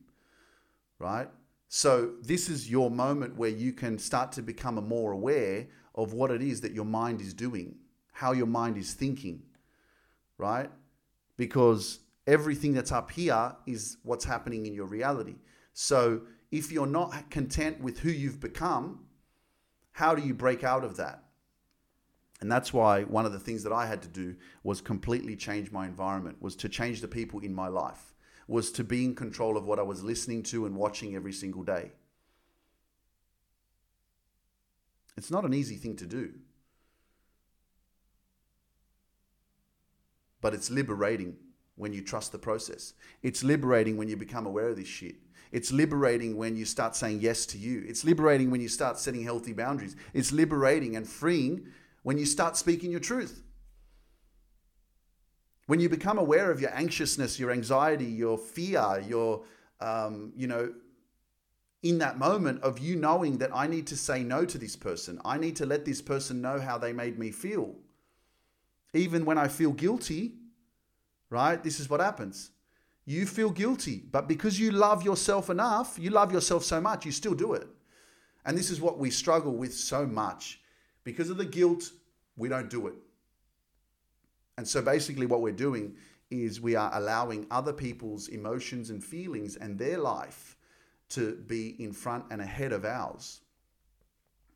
[0.98, 1.28] right?
[1.68, 5.68] So, this is your moment where you can start to become more aware
[6.00, 7.76] of what it is that your mind is doing,
[8.14, 9.44] how your mind is thinking,
[10.38, 10.72] right?
[11.36, 15.36] Because everything that's up here is what's happening in your reality.
[15.74, 19.06] So, if you're not content with who you've become,
[19.92, 21.26] how do you break out of that?
[22.42, 25.72] And that's why one of the things that I had to do was completely change
[25.72, 28.14] my environment, was to change the people in my life,
[28.48, 31.64] was to be in control of what I was listening to and watching every single
[31.64, 31.92] day.
[35.20, 36.32] It's not an easy thing to do.
[40.40, 41.36] But it's liberating
[41.76, 42.94] when you trust the process.
[43.22, 45.16] It's liberating when you become aware of this shit.
[45.52, 47.84] It's liberating when you start saying yes to you.
[47.86, 49.98] It's liberating when you start setting healthy boundaries.
[50.14, 51.68] It's liberating and freeing
[52.04, 53.44] when you start speaking your truth.
[55.68, 59.44] When you become aware of your anxiousness, your anxiety, your fear, your,
[59.82, 60.74] um, you know,
[61.82, 65.20] in that moment of you knowing that I need to say no to this person.
[65.24, 67.76] I need to let this person know how they made me feel.
[68.94, 70.34] Even when I feel guilty,
[71.30, 71.64] right?
[71.64, 72.52] This is what happens.
[73.06, 77.12] You feel guilty, but because you love yourself enough, you love yourself so much, you
[77.12, 77.68] still do it.
[78.46, 80.62] And this is what we struggle with so much.
[81.04, 81.92] Because of the guilt,
[82.36, 82.94] we don't do it.
[84.58, 85.96] And so basically, what we're doing
[86.30, 90.49] is we are allowing other people's emotions and feelings and their life
[91.10, 93.42] to be in front and ahead of ours.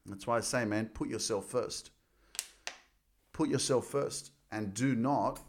[0.05, 1.91] That's why I say, man, put yourself first.
[3.31, 5.39] Put yourself first and do not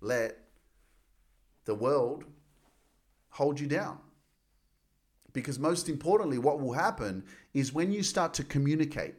[0.00, 0.38] let
[1.64, 2.24] the world
[3.30, 3.98] hold you down.
[5.32, 7.24] Because most importantly, what will happen
[7.54, 9.14] is when you start to communicate,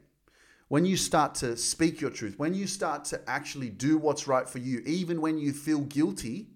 [0.68, 4.50] when you start to speak your truth, when you start to actually do what's right
[4.50, 6.48] for you, even when you feel guilty,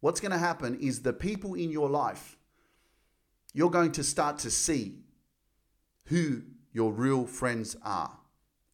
[0.00, 2.36] what's going to happen is the people in your life
[3.54, 4.98] you're going to start to see
[6.06, 8.18] who your real friends are.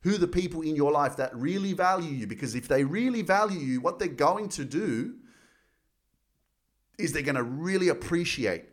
[0.02, 2.26] Who the people in your life that really value you.
[2.26, 5.16] Because if they really value you, what they're going to do
[6.98, 8.64] is they're going to really appreciate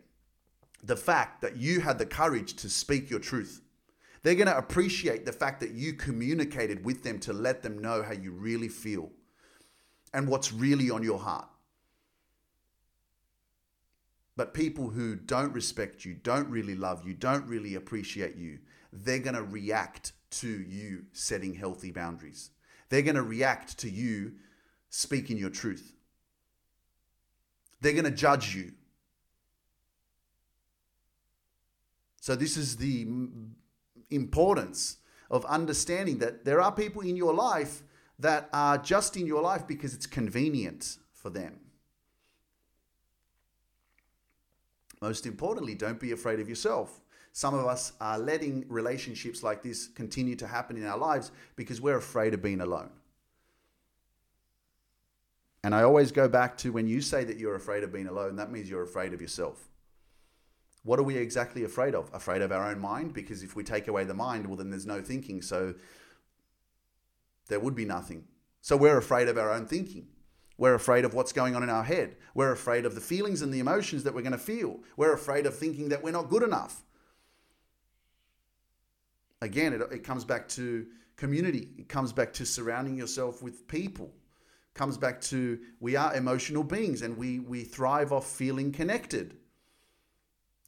[0.82, 3.60] the fact that you had the courage to speak your truth.
[4.22, 8.02] They're going to appreciate the fact that you communicated with them to let them know
[8.02, 9.10] how you really feel
[10.14, 11.48] and what's really on your heart.
[14.38, 18.60] But people who don't respect you, don't really love you, don't really appreciate you,
[18.92, 22.50] they're going to react to you setting healthy boundaries.
[22.88, 24.34] They're going to react to you
[24.90, 25.92] speaking your truth.
[27.80, 28.74] They're going to judge you.
[32.20, 33.08] So, this is the
[34.08, 34.98] importance
[35.32, 37.82] of understanding that there are people in your life
[38.20, 41.58] that are just in your life because it's convenient for them.
[45.00, 47.00] Most importantly, don't be afraid of yourself.
[47.32, 51.80] Some of us are letting relationships like this continue to happen in our lives because
[51.80, 52.90] we're afraid of being alone.
[55.62, 58.36] And I always go back to when you say that you're afraid of being alone,
[58.36, 59.68] that means you're afraid of yourself.
[60.84, 62.10] What are we exactly afraid of?
[62.14, 63.12] Afraid of our own mind?
[63.12, 65.42] Because if we take away the mind, well, then there's no thinking.
[65.42, 65.74] So
[67.48, 68.24] there would be nothing.
[68.60, 70.06] So we're afraid of our own thinking.
[70.58, 72.16] We're afraid of what's going on in our head.
[72.34, 74.80] We're afraid of the feelings and the emotions that we're going to feel.
[74.96, 76.82] We're afraid of thinking that we're not good enough.
[79.40, 84.06] Again, it, it comes back to community, it comes back to surrounding yourself with people,
[84.06, 89.36] it comes back to we are emotional beings and we, we thrive off feeling connected.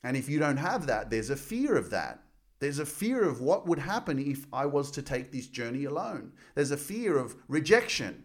[0.04, 2.22] And if you don't have that, there's a fear of that.
[2.60, 6.32] There's a fear of what would happen if I was to take this journey alone.
[6.54, 8.24] There's a fear of rejection.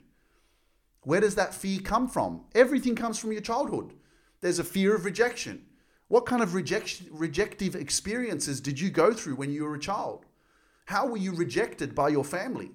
[1.06, 2.42] Where does that fear come from?
[2.54, 3.94] Everything comes from your childhood.
[4.42, 5.66] There's a fear of rejection.
[6.08, 10.26] What kind of rejection, rejective experiences did you go through when you were a child?
[10.86, 12.72] How were you rejected by your family?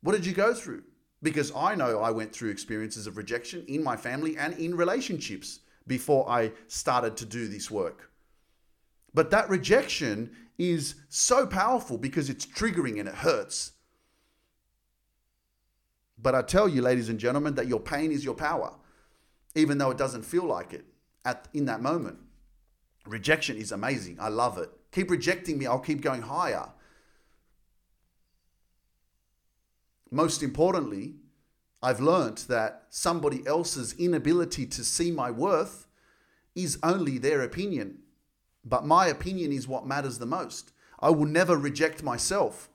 [0.00, 0.84] What did you go through?
[1.22, 5.60] Because I know I went through experiences of rejection in my family and in relationships
[5.86, 8.10] before I started to do this work.
[9.12, 13.72] But that rejection is so powerful because it's triggering and it hurts.
[16.16, 18.74] But I tell you, ladies and gentlemen, that your pain is your power,
[19.54, 20.84] even though it doesn't feel like it
[21.24, 22.18] at in that moment.
[23.06, 24.18] Rejection is amazing.
[24.20, 24.70] I love it.
[24.92, 26.68] Keep rejecting me, I'll keep going higher.
[30.10, 31.16] Most importantly,
[31.82, 35.86] I've learnt that somebody else's inability to see my worth
[36.54, 37.98] is only their opinion.
[38.64, 40.72] But my opinion is what matters the most.
[41.00, 42.70] I will never reject myself.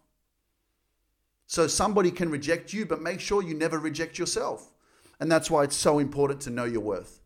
[1.49, 4.71] So somebody can reject you, but make sure you never reject yourself.
[5.19, 7.21] And that's why it's so important to know your worth.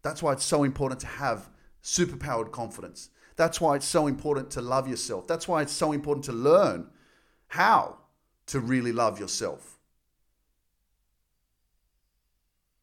[0.00, 1.50] That's why it's so important to have
[1.82, 3.10] superpowered confidence.
[3.36, 5.26] That's why it's so important to love yourself.
[5.26, 6.88] That's why it's so important to learn
[7.48, 7.98] how
[8.46, 9.78] to really love yourself.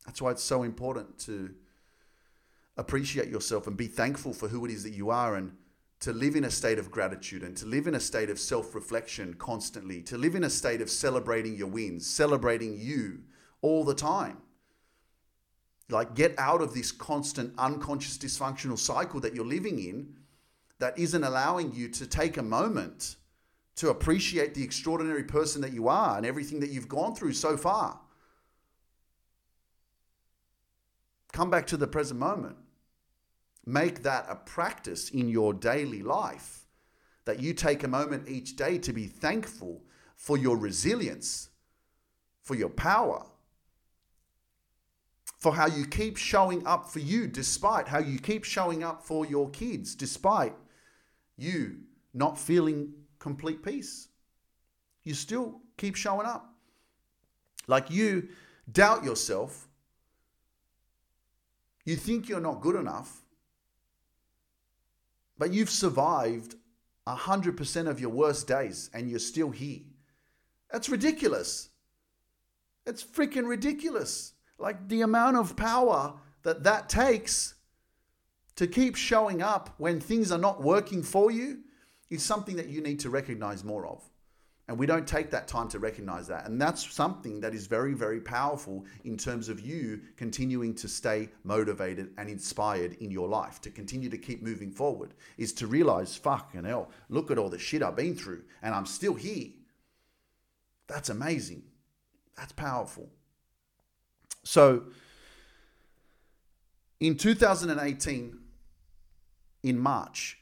[0.06, 1.56] That's why it's so important to
[2.78, 5.54] appreciate yourself and be thankful for who it is that you are and
[6.02, 8.76] to live in a state of gratitude and to live in a state of self
[8.76, 13.20] reflection constantly, to live in a state of celebrating your wins, celebrating you
[13.62, 14.38] all the time.
[15.90, 20.16] Like, get out of this constant unconscious dysfunctional cycle that you're living in
[20.80, 23.18] that isn't allowing you to take a moment
[23.76, 27.56] to appreciate the extraordinary person that you are and everything that you've gone through so
[27.58, 28.00] far.
[31.32, 32.58] Come back to the present moment.
[33.65, 36.65] Make that a practice in your daily life.
[37.26, 39.84] That you take a moment each day to be thankful
[40.15, 41.50] for your resilience,
[42.41, 43.26] for your power,
[45.38, 49.26] for how you keep showing up for you, despite how you keep showing up for
[49.26, 50.54] your kids, despite
[51.38, 51.78] you
[52.13, 54.10] not feeling complete peace.
[55.04, 56.54] You still keep showing up.
[57.67, 58.30] Like you
[58.71, 59.67] doubt yourself
[61.86, 63.20] you think you're not good enough,
[65.41, 66.54] but you've survived
[67.08, 69.80] 100% of your worst days and you're still here.
[70.71, 71.69] That's ridiculous.
[72.86, 74.34] It's freaking ridiculous.
[74.60, 77.56] Like the amount of power that that takes
[78.56, 81.62] to keep showing up when things are not working for you
[82.12, 84.11] is something that you need to recognize more of.
[84.67, 86.45] And we don't take that time to recognize that.
[86.45, 91.30] And that's something that is very, very powerful in terms of you continuing to stay
[91.43, 96.15] motivated and inspired in your life, to continue to keep moving forward, is to realize,
[96.15, 99.50] fucking hell, look at all the shit I've been through and I'm still here.
[100.88, 101.63] That's amazing.
[102.38, 103.10] That's powerful.
[104.43, 104.84] So
[107.00, 108.38] in 2018,
[109.63, 110.40] in March,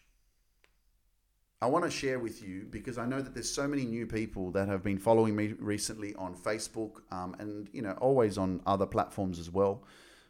[1.62, 4.50] I want to share with you because I know that there's so many new people
[4.52, 8.86] that have been following me recently on Facebook um, and you know always on other
[8.86, 9.84] platforms as well.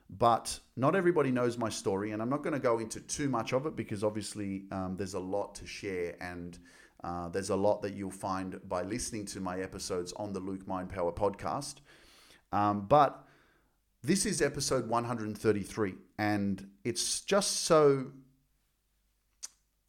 [0.10, 3.54] But not everybody knows my story, and I'm not going to go into too much
[3.54, 6.58] of it because obviously um, there's a lot to share, and
[7.04, 10.68] uh, there's a lot that you'll find by listening to my episodes on the Luke
[10.68, 11.76] Mind Power podcast.
[12.52, 13.24] Um, but
[14.02, 18.08] this is episode 133, and it's just so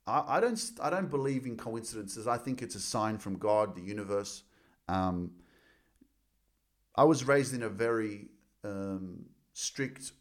[0.06, 2.26] I, I don't I don't believe in coincidences.
[2.26, 4.42] I think it's a sign from God, the universe.
[4.88, 5.32] Um,
[6.96, 8.28] I was raised in a very
[8.64, 10.12] um, strict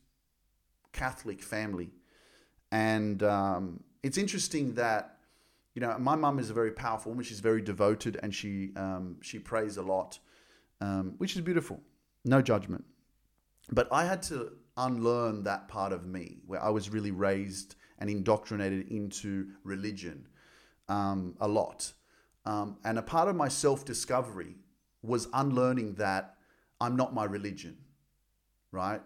[0.93, 1.89] Catholic family,
[2.71, 5.17] and um, it's interesting that
[5.73, 7.23] you know my mum is a very powerful woman.
[7.25, 10.19] She's very devoted, and she um, she prays a lot,
[10.81, 11.81] um, which is beautiful.
[12.25, 12.85] No judgment,
[13.71, 18.09] but I had to unlearn that part of me where I was really raised and
[18.09, 20.25] indoctrinated into religion
[20.87, 21.91] um, a lot.
[22.45, 24.55] Um, and a part of my self discovery
[25.01, 26.35] was unlearning that
[26.81, 27.77] I'm not my religion,
[28.71, 29.01] right?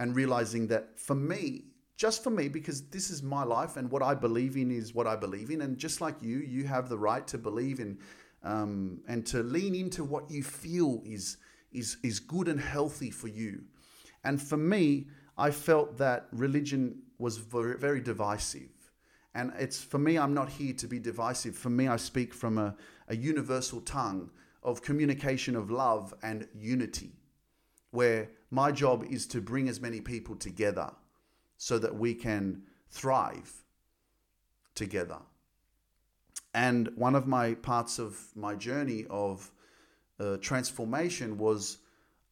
[0.00, 1.64] And realizing that for me,
[1.96, 5.06] just for me, because this is my life and what I believe in is what
[5.06, 5.62] I believe in.
[5.62, 7.98] And just like you, you have the right to believe in
[8.42, 11.38] um, and to lean into what you feel is,
[11.72, 13.64] is, is good and healthy for you.
[14.24, 15.06] And for me,
[15.38, 18.70] I felt that religion was very, divisive.
[19.34, 21.56] And it's for me, I'm not here to be divisive.
[21.56, 22.74] For me, I speak from a,
[23.08, 24.30] a universal tongue
[24.62, 27.12] of communication of love and unity.
[27.96, 30.92] where my job is to bring as many people together
[31.56, 33.50] so that we can thrive
[34.74, 35.18] together.
[36.52, 39.50] And one of my parts of my journey of
[40.20, 41.78] uh, transformation was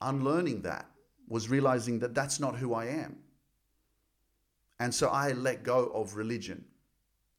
[0.03, 0.87] unlearning that,
[1.29, 3.17] was realizing that that's not who I am.
[4.81, 6.65] And so I let go of religion,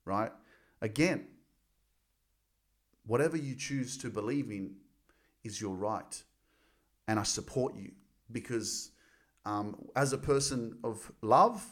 [0.05, 0.31] right?
[0.81, 1.27] Again,
[3.05, 4.75] whatever you choose to believe in
[5.43, 6.23] is your right.
[7.07, 7.91] And I support you
[8.31, 8.91] because
[9.45, 11.65] um, as a person of love,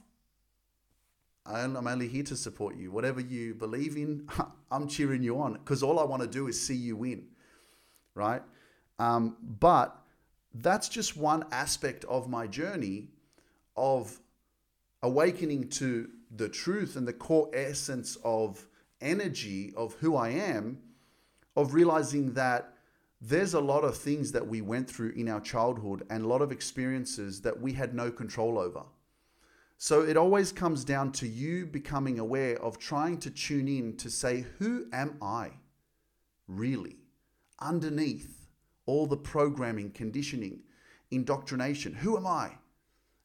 [1.45, 2.91] I'm only here to support you.
[2.91, 4.27] Whatever you believe in,
[4.71, 7.25] I'm cheering you on because all I want to do is see you win,
[8.15, 8.41] right?
[8.99, 9.97] Um, but
[10.53, 13.09] that's just one aspect of my journey
[13.75, 14.19] of
[15.03, 18.65] awakening to the truth and the core essence of
[19.01, 20.79] energy of who I am,
[21.55, 22.73] of realizing that
[23.21, 26.41] there's a lot of things that we went through in our childhood and a lot
[26.41, 28.83] of experiences that we had no control over.
[29.77, 34.09] So it always comes down to you becoming aware of trying to tune in to
[34.09, 35.51] say, Who am I
[36.47, 36.97] really
[37.59, 38.47] underneath
[38.85, 40.61] all the programming, conditioning,
[41.11, 41.93] indoctrination?
[41.93, 42.51] Who am I?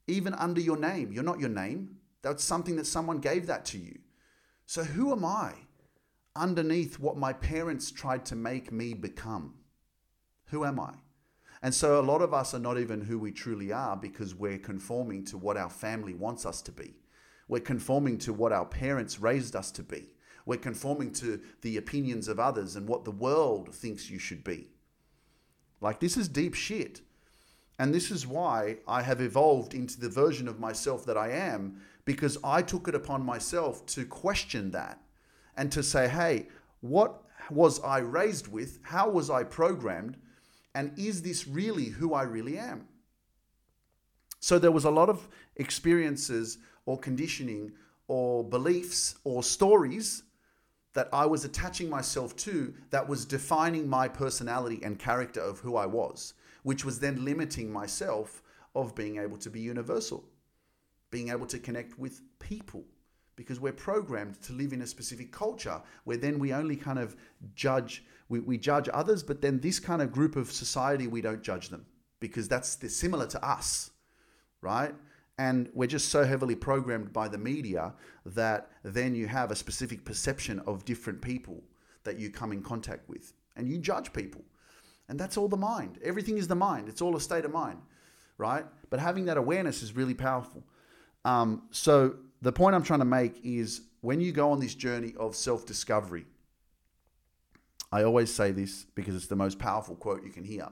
[0.08, 1.12] Even under your name.
[1.12, 1.96] You're not your name.
[2.22, 3.98] That's something that someone gave that to you.
[4.66, 5.52] So who am I
[6.34, 9.54] underneath what my parents tried to make me become?
[10.46, 10.94] Who am I?
[11.62, 14.58] And so a lot of us are not even who we truly are because we're
[14.58, 16.94] conforming to what our family wants us to be.
[17.48, 20.14] We're conforming to what our parents raised us to be.
[20.46, 24.70] We're conforming to the opinions of others and what the world thinks you should be.
[25.80, 27.02] Like, this is deep shit.
[27.78, 31.80] And this is why I have evolved into the version of myself that I am,
[32.04, 35.00] because I took it upon myself to question that
[35.56, 36.48] and to say, hey,
[36.80, 38.80] what was I raised with?
[38.82, 40.16] How was I programmed?
[40.74, 42.88] And is this really who I really am?
[44.40, 47.72] So there was a lot of experiences or conditioning
[48.06, 50.22] or beliefs or stories
[50.94, 55.76] that I was attaching myself to that was defining my personality and character of who
[55.76, 56.34] I was,
[56.68, 58.42] which was then limiting myself
[58.74, 60.22] of being able to be universal,
[61.10, 62.84] being able to connect with people
[63.36, 67.16] because we're programmed to live in a specific culture where then we only kind of
[67.54, 71.42] judge we, we judge others but then this kind of group of society we don't
[71.42, 71.86] judge them
[72.20, 73.92] because that's they're similar to us
[74.60, 74.94] right?
[75.38, 77.94] And we're just so heavily programmed by the media
[78.26, 81.62] that then you have a specific perception of different people
[82.04, 84.42] that you come in contact with and you judge people
[85.08, 85.98] and that's all the mind.
[86.02, 86.88] Everything is the mind.
[86.88, 87.80] It's all a state of mind
[88.38, 88.64] right?
[88.88, 90.64] But having that awareness is really powerful.
[91.24, 95.12] Um, so the point I'm trying to make is when you go on this journey
[95.18, 96.24] of self discovery,
[97.92, 100.68] I always say this because it's the most powerful quote you can hear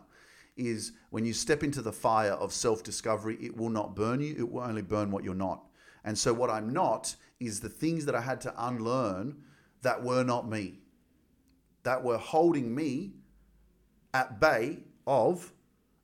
[0.56, 4.34] is when you step into the fire of self discovery, it will not burn you,
[4.38, 5.64] it will only burn what you're not.
[6.04, 9.36] And so, what I'm not is the things that I had to unlearn
[9.82, 10.78] that were not me,
[11.82, 13.12] that were holding me
[14.16, 15.52] at bay of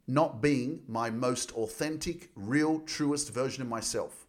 [0.06, 4.26] not being my most authentic, real, truest version of myself.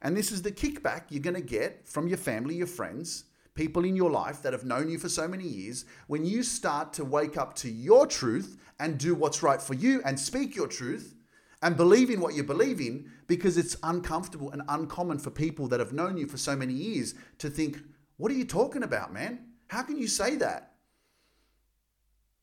[0.00, 3.84] And this is the kickback you're going to get from your family, your friends, people
[3.84, 7.04] in your life that have known you for so many years when you start to
[7.04, 11.14] wake up to your truth and do what's right for you and speak your truth
[11.60, 15.80] and believe in what you believe in because it's uncomfortable and uncommon for people that
[15.80, 17.82] have known you for so many years to think,
[18.16, 19.40] What are you talking about, man?
[19.68, 20.69] How can you say that?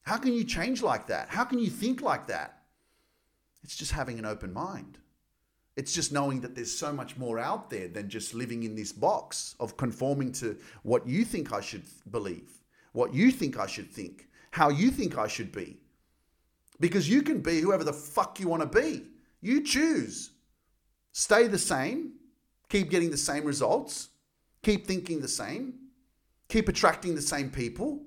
[0.07, 1.27] How can you change like that?
[1.27, 2.61] How can you think like that?
[3.61, 4.99] It's just having an open mind.
[5.75, 8.93] It's just knowing that there's so much more out there than just living in this
[8.93, 12.49] box of conforming to what you think I should believe,
[12.93, 15.75] what you think I should think, how you think I should be.
[16.79, 19.07] Because you can be whoever the fuck you want to be.
[19.41, 20.31] You choose.
[21.11, 22.13] Stay the same,
[22.69, 24.07] keep getting the same results,
[24.63, 25.73] keep thinking the same,
[26.47, 28.06] keep attracting the same people,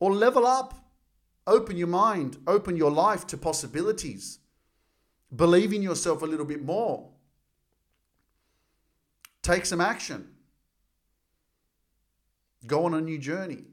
[0.00, 0.74] or level up.
[1.46, 4.40] Open your mind, open your life to possibilities
[5.34, 7.08] Believe in yourself a little bit more.
[9.42, 10.28] Take some action.
[12.66, 13.64] Go on a new journey.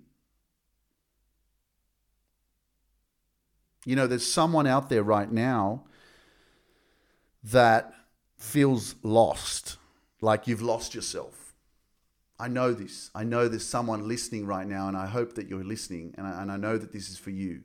[3.85, 5.83] You know, there's someone out there right now
[7.43, 7.93] that
[8.37, 9.77] feels lost,
[10.21, 11.42] like you've lost yourself.
[12.43, 12.95] I know this.
[13.21, 16.41] I know there's someone listening right now, and I hope that you're listening, and I,
[16.41, 17.61] and I know that this is for you,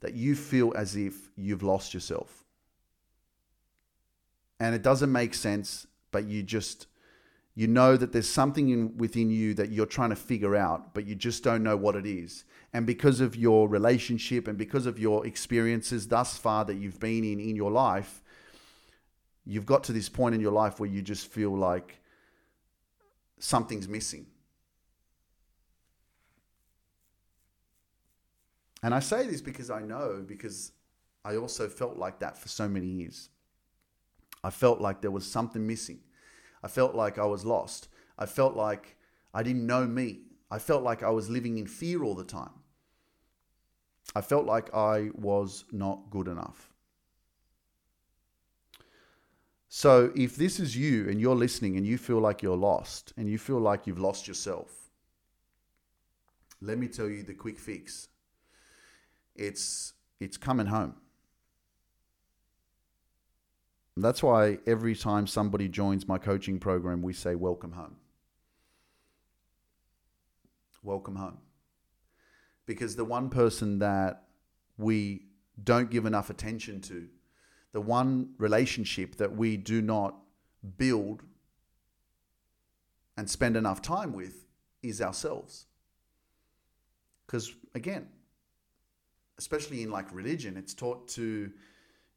[0.00, 2.30] that you feel as if you've lost yourself
[4.60, 6.86] and it doesn't make sense, but you just
[7.56, 11.06] You know that there's something in, within you that you're trying to figure out, but
[11.06, 12.44] you just don't know what it is.
[12.72, 17.22] And because of your relationship and because of your experiences thus far that you've been
[17.22, 18.22] in in your life,
[19.46, 22.00] you've got to this point in your life where you just feel like
[23.38, 24.26] something's missing.
[28.82, 30.72] And I say this because I know, because
[31.24, 33.30] I also felt like that for so many years.
[34.42, 36.00] I felt like there was something missing.
[36.62, 37.88] I felt like I was lost.
[38.18, 38.96] I felt like
[39.32, 40.20] I didn't know me.
[40.50, 42.50] I felt like I was living in fear all the time.
[44.14, 46.73] I felt like I was not good enough.
[49.76, 53.28] So, if this is you and you're listening and you feel like you're lost and
[53.28, 54.70] you feel like you've lost yourself,
[56.60, 58.06] let me tell you the quick fix.
[59.34, 60.94] It's it's coming home.
[63.96, 67.96] That's why every time somebody joins my coaching program, we say, Welcome home.
[70.84, 71.38] Welcome home.
[72.64, 74.22] Because the one person that
[74.78, 75.24] we
[75.60, 77.08] don't give enough attention to,
[77.74, 80.14] the one relationship that we do not
[80.78, 81.24] build
[83.16, 84.46] and spend enough time with,
[84.80, 85.66] is ourselves.
[87.26, 88.06] Because again,
[89.38, 91.50] especially in like religion, it's taught to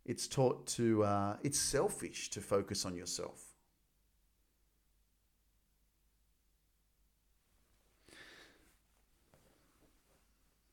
[0.05, 3.43] it's taught to, uh, it's selfish to focus on yourself.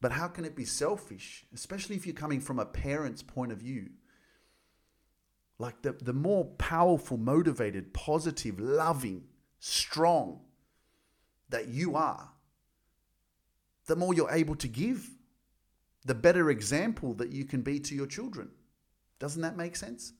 [0.01, 3.59] But how can it be selfish, especially if you're coming from a parent's point of
[3.59, 3.89] view?
[5.59, 9.25] Like the, the more powerful, motivated, positive, loving,
[9.61, 10.41] strong
[11.49, 12.31] that you are,
[13.87, 15.11] the more you're able to give,
[16.05, 18.51] the better example that you can be to your children.
[19.19, 20.13] Doesn't that make sense?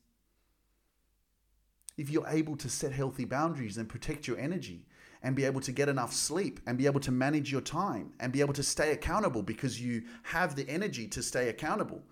[1.97, 4.85] If you're able to set healthy boundaries and protect your energy
[5.23, 8.33] and be able to get enough sleep and be able to manage your time and
[8.33, 12.03] be able to stay accountable because you have the energy to stay accountable.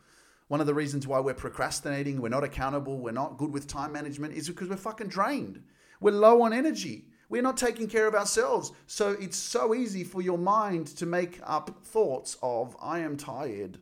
[0.53, 3.91] One of the reasons why we're procrastinating, we're not accountable, we're not good with time
[3.91, 5.63] management is because we're fucking drained.
[5.99, 7.05] We're low on energy.
[7.27, 8.71] We're not taking care of ourselves.
[8.85, 13.79] So it's so easy for your mind to make up thoughts of, I am tired.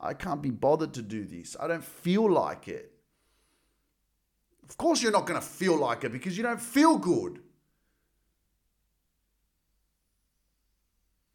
[0.00, 1.54] I can't be bothered to do this.
[1.60, 2.94] I don't feel like it.
[4.70, 7.42] Of course, you're not going to feel like it because you don't feel good.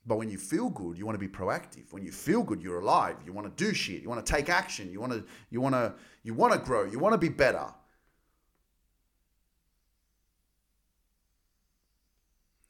[0.06, 1.91] But when you feel good, you want to be proactive.
[1.91, 3.18] When you feel good, you're alive.
[3.26, 4.01] You want to do shit.
[4.01, 4.91] You want to take action.
[4.91, 5.93] You want to you want to
[6.24, 6.84] you want to grow.
[6.86, 7.68] You want to be better.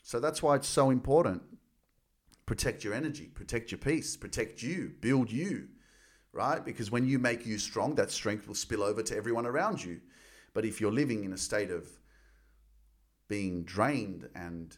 [0.03, 1.41] So that's why it's so important.
[2.45, 5.67] Protect your energy, protect your peace, protect you, build you
[6.35, 6.63] right?
[6.63, 10.01] Because when you make you strong, that strength will spill over to everyone around you.
[10.53, 11.87] But if you're living in a state of
[13.29, 14.75] being drained and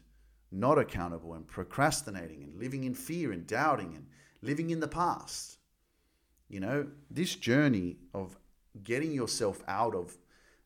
[0.50, 4.06] not accountable and procrastinating and living in fear and doubting and
[4.42, 5.58] living in the past,
[6.48, 8.36] you know, this journey of
[8.82, 10.16] getting yourself out of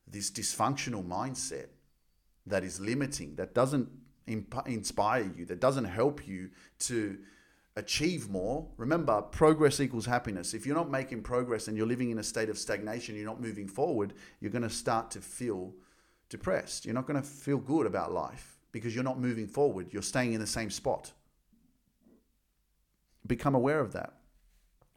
[0.07, 1.67] this dysfunctional mindset
[2.45, 3.89] that is limiting, that doesn't
[4.27, 7.17] inspire you, that doesn't help you to
[7.75, 8.67] achieve more.
[8.77, 10.53] Remember, progress equals happiness.
[10.53, 13.41] If you're not making progress and you're living in a state of stagnation, you're not
[13.41, 15.73] moving forward, you're going to start to feel
[16.29, 16.85] depressed.
[16.85, 19.93] You're not going to feel good about life because you're not moving forward.
[19.93, 21.13] You're staying in the same spot.
[23.25, 24.15] Become aware of that.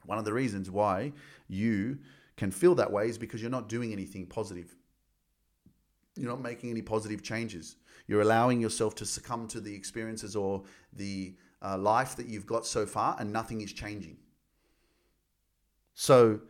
[0.05, 1.13] One of the reasons why
[1.47, 1.99] you
[2.37, 4.75] can feel that way is because you're not doing anything positive.
[6.17, 7.77] You're not making any positive changes.
[8.09, 12.67] You're allowing yourself to succumb to the experiences or the uh, life that you've got
[12.67, 14.17] so far, and nothing is changing.
[15.95, 16.41] So,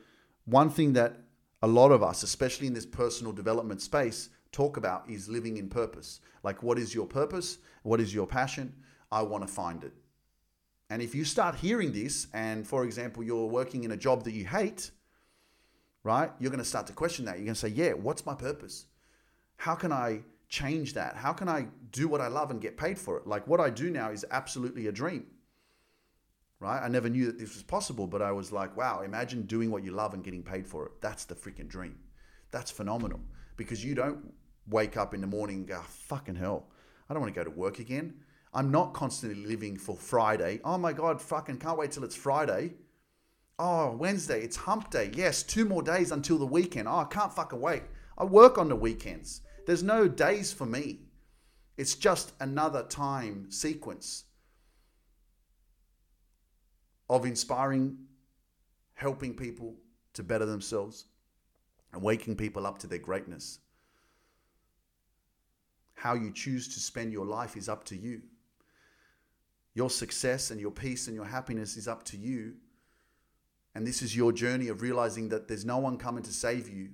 [0.44, 1.16] one thing that
[1.62, 5.68] a lot of us, especially in this personal development space, talk about is living in
[5.68, 6.20] purpose.
[6.42, 7.58] Like, what is your purpose?
[7.82, 8.74] What is your passion?
[9.12, 9.92] I want to find it.
[10.88, 14.32] And if you start hearing this, and for example, you're working in a job that
[14.32, 14.90] you hate,
[16.04, 16.30] right?
[16.38, 17.36] You're going to start to question that.
[17.36, 18.86] You're going to say, Yeah, what's my purpose?
[19.56, 21.16] How can I change that?
[21.16, 23.26] How can I do what I love and get paid for it?
[23.26, 25.26] Like what I do now is absolutely a dream.
[26.60, 26.80] Right?
[26.82, 29.84] I never knew that this was possible, but I was like, wow, imagine doing what
[29.84, 30.92] you love and getting paid for it.
[31.02, 31.98] That's the freaking dream.
[32.50, 33.20] That's phenomenal
[33.56, 34.32] because you don't
[34.68, 36.68] wake up in the morning and go, ah, fucking hell,
[37.08, 38.14] I don't want to go to work again.
[38.52, 40.60] I'm not constantly living for Friday.
[40.64, 42.74] Oh my God, fucking can't wait till it's Friday.
[43.58, 45.10] Oh, Wednesday, it's hump day.
[45.14, 46.88] Yes, two more days until the weekend.
[46.88, 47.82] Oh, I can't fucking wait.
[48.18, 49.42] I work on the weekends.
[49.66, 51.00] There's no days for me.
[51.76, 54.24] It's just another time sequence
[57.08, 57.98] of inspiring,
[58.94, 59.74] helping people
[60.14, 61.06] to better themselves,
[61.92, 63.58] and waking people up to their greatness.
[65.96, 68.22] How you choose to spend your life is up to you.
[69.74, 72.54] Your success and your peace and your happiness is up to you.
[73.74, 76.90] And this is your journey of realizing that there's no one coming to save you.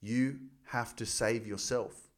[0.00, 2.08] You have to save yourself.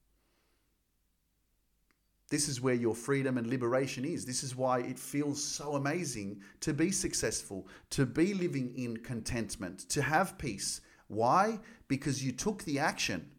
[2.31, 4.27] This is where your freedom and liberation is.
[4.27, 9.89] This is why it feels so amazing to be successful, to be living in contentment,
[9.91, 10.83] to have peace.
[11.09, 11.59] Why?
[11.89, 13.31] Because you took the action.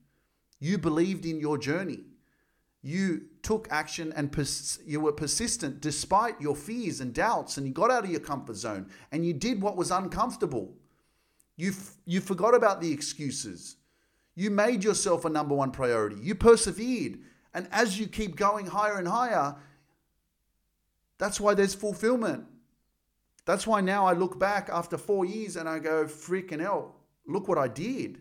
[0.59, 1.99] You believed in your journey
[2.81, 7.73] you took action and pers- you were persistent despite your fears and doubts and you
[7.73, 10.73] got out of your comfort zone and you did what was uncomfortable.
[11.57, 13.75] You f- you forgot about the excuses.
[14.35, 16.15] You made yourself a number one priority.
[16.21, 17.19] You persevered.
[17.53, 19.55] And as you keep going higher and higher
[21.17, 22.45] that's why there's fulfillment.
[23.43, 26.95] That's why now I look back after 4 years and I go freaking hell
[27.27, 28.19] look what I did.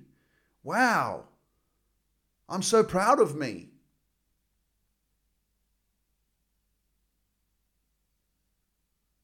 [0.63, 1.25] Wow.
[2.49, 3.71] I'm so proud of me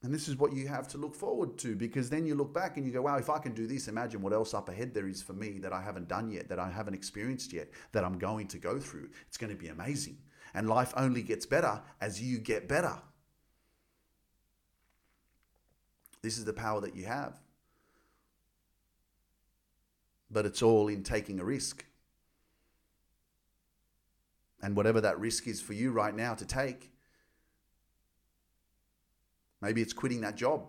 [0.05, 2.77] And this is what you have to look forward to because then you look back
[2.77, 5.09] and you go, wow, if I can do this, imagine what else up ahead there
[5.09, 8.19] is for me that I haven't done yet, that I haven't experienced yet, that I'm
[8.19, 9.09] going to go through.
[9.27, 10.19] It's going to be amazing.
[10.53, 12.99] And life only gets better as you get better.
[16.21, 17.41] This is the power that you have.
[20.31, 21.87] But it's all in taking a risk.
[24.63, 26.91] And whatever that risk is for you right now to take,
[29.65, 30.67] Maybe it's quitting that job.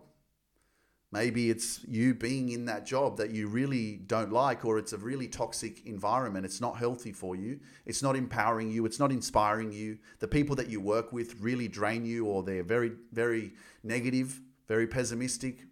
[1.11, 4.97] Maybe it's you being in that job that you really don't like, or it's a
[4.97, 6.45] really toxic environment.
[6.45, 7.59] It's not healthy for you.
[7.85, 8.85] It's not empowering you.
[8.85, 9.97] It's not inspiring you.
[10.19, 13.51] The people that you work with really drain you, or they're very, very
[13.83, 14.39] negative,
[14.69, 15.65] very pessimistic.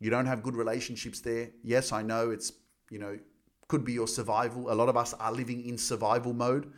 [0.00, 1.50] You don't have good relationships there.
[1.62, 2.52] Yes, I know it's,
[2.90, 3.20] you know,
[3.68, 4.72] could be your survival.
[4.72, 6.72] A lot of us are living in survival mode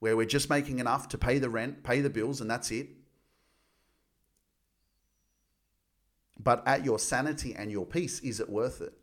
[0.00, 2.88] where we're just making enough to pay the rent, pay the bills, and that's it.
[6.42, 8.94] But at your sanity and your peace, is it worth it?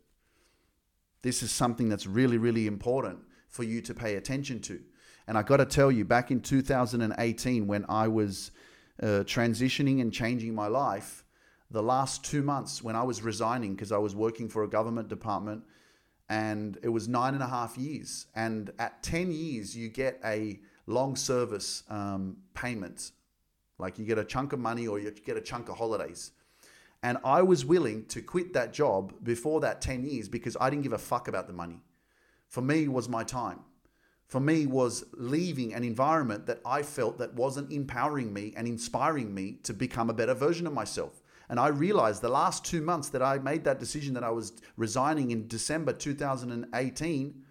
[1.22, 4.80] This is something that's really, really important for you to pay attention to.
[5.28, 8.52] And I got to tell you, back in 2018, when I was
[9.02, 11.26] uh, transitioning and changing my life,
[11.70, 15.10] the last two months when I was resigning because I was working for a government
[15.10, 15.64] department
[16.30, 18.28] and it was nine and a half years.
[18.36, 23.12] And at 10 years, you get a long service um, payment.
[23.78, 26.32] Like you get a chunk of money or you get a chunk of holidays.
[27.08, 30.84] And I was willing to quit that job before that 10 years because I didn't
[30.84, 31.80] give a fuck about the money.
[32.50, 33.60] For me was my time.
[34.26, 39.34] For me was leaving an environment that I felt that wasn't empowering me and inspiring
[39.34, 41.24] me to become a better version of myself.
[41.48, 44.52] And I realized the last 2 months that I made that decision that I was
[44.76, 47.42] resigning in December 2018,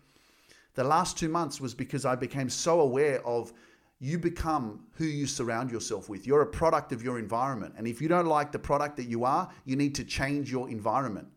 [0.74, 3.54] the last 2 months was because I became so aware of
[3.98, 6.26] you become who you surround yourself with.
[6.26, 7.74] You're a product of your environment.
[7.78, 10.68] And if you don't like the product that you are, you need to change your
[10.68, 11.28] environment.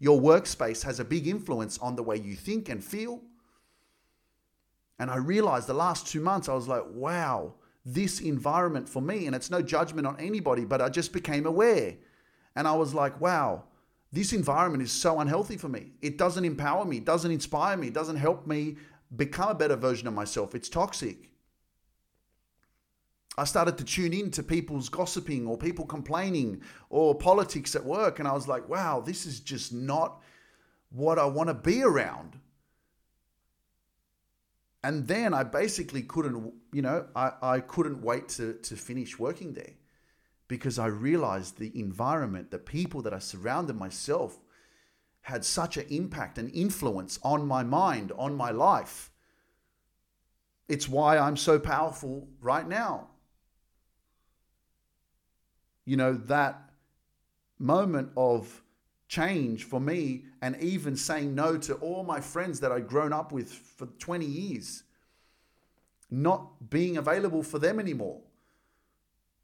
[0.00, 3.22] Your workspace has a big influence on the way you think and feel.
[4.98, 7.54] And I realized the last two months, I was like, wow,
[7.86, 11.96] this environment for me, and it's no judgment on anybody, but I just became aware.
[12.54, 13.64] And I was like, wow,
[14.12, 15.92] this environment is so unhealthy for me.
[16.00, 18.76] It doesn't empower me, doesn't inspire me, doesn't help me
[19.16, 20.54] become a better version of myself.
[20.54, 21.30] It's toxic.
[23.36, 28.18] I started to tune in to people's gossiping or people complaining or politics at work.
[28.20, 30.22] And I was like, wow, this is just not
[30.90, 32.38] what I want to be around.
[34.84, 39.54] And then I basically couldn't, you know, I, I couldn't wait to, to finish working
[39.54, 39.72] there
[40.46, 44.38] because I realized the environment, the people that I surrounded myself
[45.22, 49.10] had such an impact and influence on my mind, on my life.
[50.68, 53.08] It's why I'm so powerful right now
[55.84, 56.70] you know, that
[57.58, 58.62] moment of
[59.08, 63.32] change for me and even saying no to all my friends that I'd grown up
[63.32, 64.82] with for 20 years,
[66.10, 68.20] not being available for them anymore.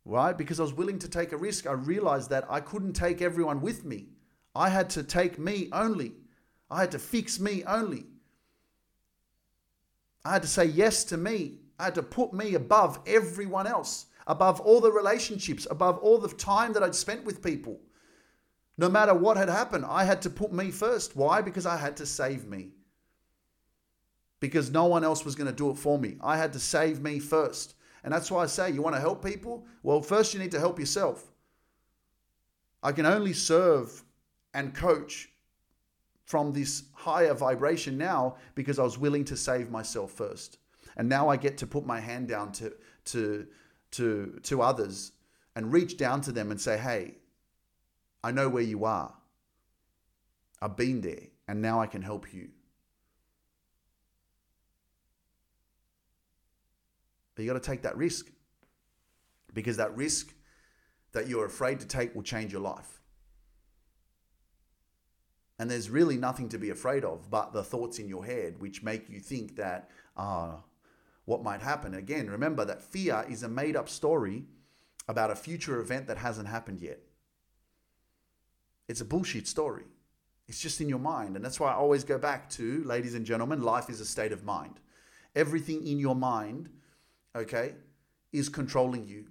[0.04, 0.36] Right?
[0.36, 3.60] Because I was willing to take a risk, I realized that I couldn't take everyone
[3.60, 4.08] with me.
[4.54, 6.12] I had to take me only.
[6.70, 8.06] I had to fix me only.
[10.24, 11.58] I had to say yes to me.
[11.78, 16.28] I had to put me above everyone else above all the relationships, above all the
[16.28, 17.80] time that I'd spent with people.
[18.78, 21.16] No matter what had happened, I had to put me first.
[21.16, 21.42] Why?
[21.42, 22.68] Because I had to save me.
[24.38, 26.16] Because no one else was going to do it for me.
[26.22, 27.74] I had to save me first.
[28.04, 29.66] And that's why I say, you want to help people?
[29.82, 31.32] Well, first you need to help yourself.
[32.84, 34.04] I can only serve
[34.54, 35.28] and coach
[36.24, 40.58] from this higher vibration now because I was willing to save myself first.
[40.96, 42.72] And now I get to put my hand down to
[43.06, 43.46] to
[43.92, 45.12] to to others
[45.54, 47.18] and reach down to them and say, "Hey,
[48.22, 49.14] I know where you are.
[50.62, 52.50] I've been there, and now I can help you."
[57.34, 58.30] But you got to take that risk
[59.54, 60.34] because that risk
[61.12, 63.00] that you're afraid to take will change your life.
[65.58, 68.82] And there's really nothing to be afraid of but the thoughts in your head, which
[68.82, 70.62] make you think that, ah,
[71.24, 71.94] what might happen.
[71.94, 74.44] Again, remember that fear is a made up story
[75.08, 77.00] about a future event that hasn't happened yet.
[78.88, 79.84] It's a bullshit story.
[80.48, 81.36] It's just in your mind.
[81.36, 84.32] And that's why I always go back to, ladies and gentlemen, life is a state
[84.32, 84.80] of mind.
[85.36, 86.68] Everything in your mind,
[87.36, 87.74] okay,
[88.32, 89.26] is controlling you.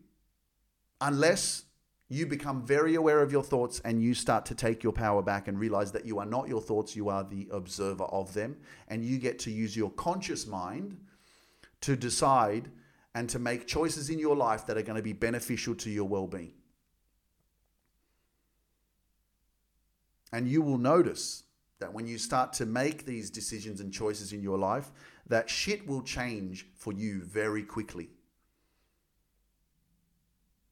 [1.02, 1.66] Unless
[2.08, 5.48] you become very aware of your thoughts and you start to take your power back
[5.48, 8.58] and realize that you are not your thoughts, you are the observer of them.
[8.88, 10.98] And you get to use your conscious mind
[11.82, 12.70] to decide
[13.16, 16.08] and to make choices in your life that are going to be beneficial to your
[16.08, 16.54] well being.
[20.32, 21.44] And you will notice
[21.80, 24.92] that when you start to make these decisions and choices in your life,
[25.28, 28.10] that shit will change for you very quickly.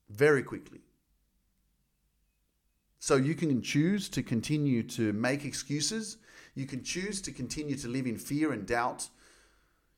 [0.10, 0.82] Very quickly.
[3.00, 6.18] So you can choose to continue to make excuses.
[6.56, 9.08] You can choose to continue to live in fear and doubt.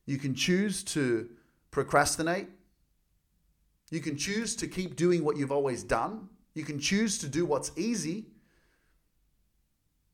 [0.09, 1.29] You can choose to
[1.69, 2.47] procrastinate.
[3.91, 6.29] You can choose to keep doing what you've always done.
[6.55, 8.25] You can choose to do what's easy.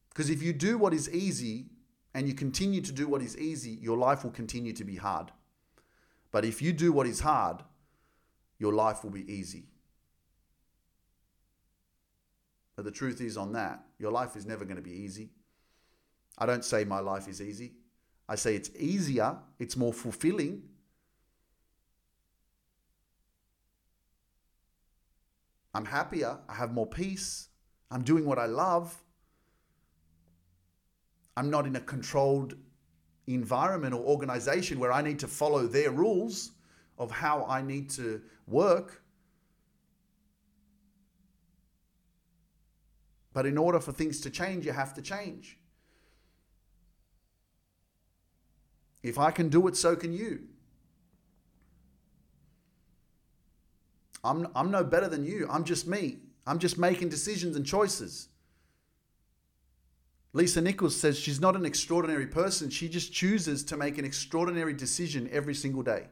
[0.09, 1.67] Because if you do what is easy
[2.13, 5.31] and you continue to do what is easy, your life will continue to be hard.
[6.29, 7.63] But if you do what is hard,
[8.59, 9.63] your life will be easy.
[12.75, 15.29] But the truth is, on that, your life is never going to be easy.
[16.37, 17.75] I don't say my life is easy.
[18.27, 20.63] I say it's easier, it's more fulfilling.
[25.73, 27.49] I'm happier, I have more peace,
[27.91, 29.01] I'm doing what I love.
[31.37, 32.55] I'm not in a controlled
[33.27, 36.51] environment or organization where I need to follow their rules
[36.97, 39.01] of how I need to work.
[43.33, 45.59] But in order for things to change, you have to change.
[49.05, 50.39] If I can do it, so can you.
[54.23, 55.47] I'm, I'm no better than you.
[55.47, 56.17] I'm just me.
[56.47, 58.29] I'm just making decisions and choices.
[60.33, 62.71] Lisa Nichols says she's not an extraordinary person.
[62.71, 66.07] She just chooses to make an extraordinary decision every single day.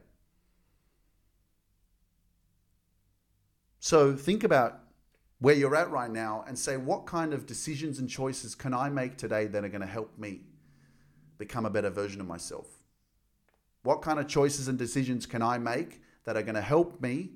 [3.80, 4.78] So think about
[5.40, 8.88] where you're at right now and say, what kind of decisions and choices can I
[8.88, 10.42] make today that are going to help me
[11.38, 12.83] become a better version of myself?
[13.84, 17.30] What kind of choices and decisions can I make that are going to help me?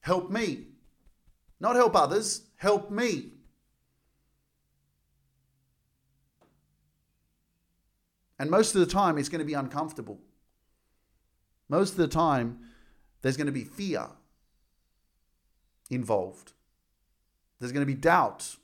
[0.00, 0.66] Help me.
[1.58, 3.32] Not help others, help me.
[8.38, 10.20] And most of the time, it's going to be uncomfortable.
[11.68, 12.58] Most of the time,
[13.22, 14.08] there's going to be fear
[15.88, 16.52] involved.
[17.58, 18.56] There's going to be doubt.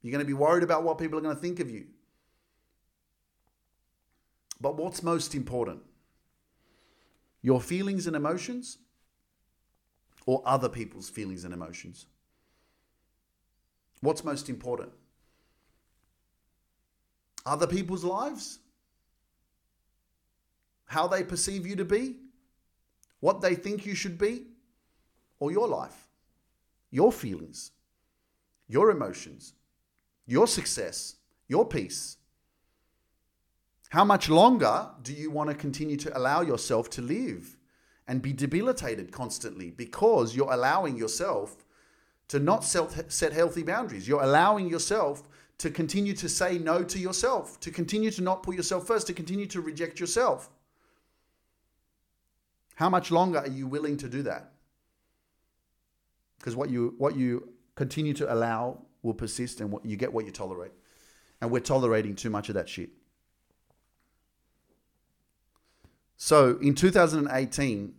[0.00, 1.86] You're going to be worried about what people are going to think of you.
[4.60, 5.82] But what's most important?
[7.42, 8.78] Your feelings and emotions
[10.26, 12.06] or other people's feelings and emotions?
[14.00, 14.92] What's most important?
[17.44, 18.60] Other people's lives?
[20.86, 22.16] How they perceive you to be?
[23.20, 24.46] What they think you should be?
[25.40, 26.08] Or your life?
[26.90, 27.72] Your feelings?
[28.72, 29.52] your emotions,
[30.26, 31.16] your success,
[31.46, 32.16] your peace.
[33.92, 37.58] How much longer do you want to continue to allow yourself to live
[38.08, 41.66] and be debilitated constantly because you're allowing yourself
[42.28, 44.08] to not set healthy boundaries?
[44.08, 45.28] You're allowing yourself
[45.58, 49.12] to continue to say no to yourself, to continue to not put yourself first, to
[49.12, 50.48] continue to reject yourself.
[52.76, 54.52] How much longer are you willing to do that?
[56.38, 60.24] Because what you what you continue to allow will persist and what you get what
[60.24, 60.72] you tolerate.
[61.42, 62.88] And we're tolerating too much of that shit.
[66.24, 67.94] So in 2018,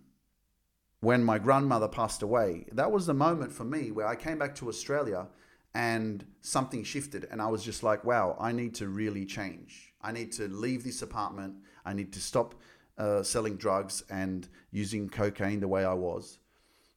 [1.02, 4.56] when my grandmother passed away, that was the moment for me where I came back
[4.56, 5.28] to Australia
[5.74, 7.28] and something shifted.
[7.30, 9.92] And I was just like, wow, I need to really change.
[10.02, 11.56] I need to leave this apartment.
[11.86, 12.56] I need to stop
[12.98, 16.38] uh, selling drugs and using cocaine the way I was.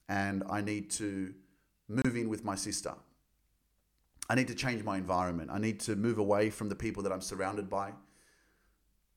[0.09, 1.35] And I need to
[1.89, 2.95] move in with my sister.
[4.31, 5.51] I need to change my environment.
[5.53, 7.95] I need to move away from the people that I'm surrounded by.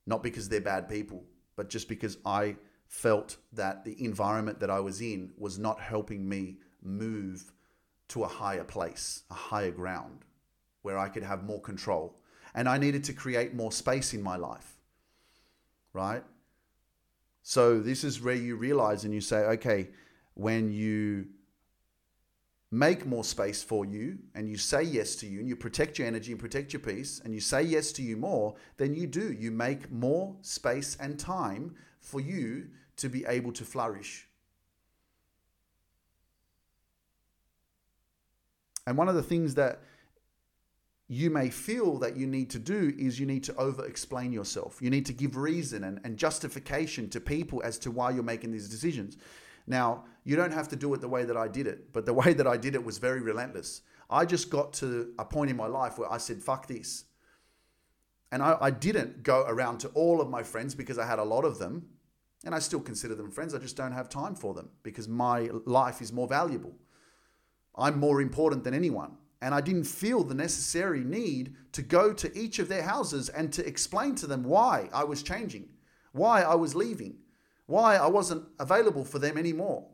[0.08, 1.24] Not because they're bad people,
[1.60, 2.56] but just because I
[2.88, 7.52] felt that the environment that I was in was not helping me move
[8.08, 10.20] to a higher place, a higher ground
[10.84, 12.16] where I could have more control.
[12.56, 14.78] And I needed to create more space in my life,
[15.92, 16.24] right?
[17.44, 19.90] So, this is where you realize and you say, okay,
[20.36, 21.26] when you
[22.72, 26.08] make more space for you and you say yes to you and you protect your
[26.08, 29.34] energy and protect your peace and you say yes to you more, then you do.
[29.34, 32.68] You make more space and time for you
[32.98, 34.28] to be able to flourish.
[38.86, 39.82] And one of the things that
[41.08, 44.80] you may feel that you need to do is you need to over explain yourself.
[44.80, 48.52] You need to give reason and, and justification to people as to why you're making
[48.52, 49.18] these decisions.
[49.70, 52.14] Now, you don't have to do it the way that I did it, but the
[52.22, 53.82] way that I did it was very relentless.
[54.10, 57.06] I just got to a point in my life where I said, fuck this.
[58.32, 61.24] And I, I didn't go around to all of my friends because I had a
[61.24, 61.88] lot of them.
[62.46, 63.54] And I still consider them friends.
[63.54, 66.74] I just don't have time for them because my life is more valuable.
[67.76, 69.18] I'm more important than anyone.
[69.42, 73.52] And I didn't feel the necessary need to go to each of their houses and
[73.54, 75.70] to explain to them why I was changing,
[76.14, 77.18] why I was leaving,
[77.70, 79.86] why I wasn't available for them anymore.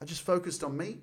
[0.00, 0.98] I just focused on me.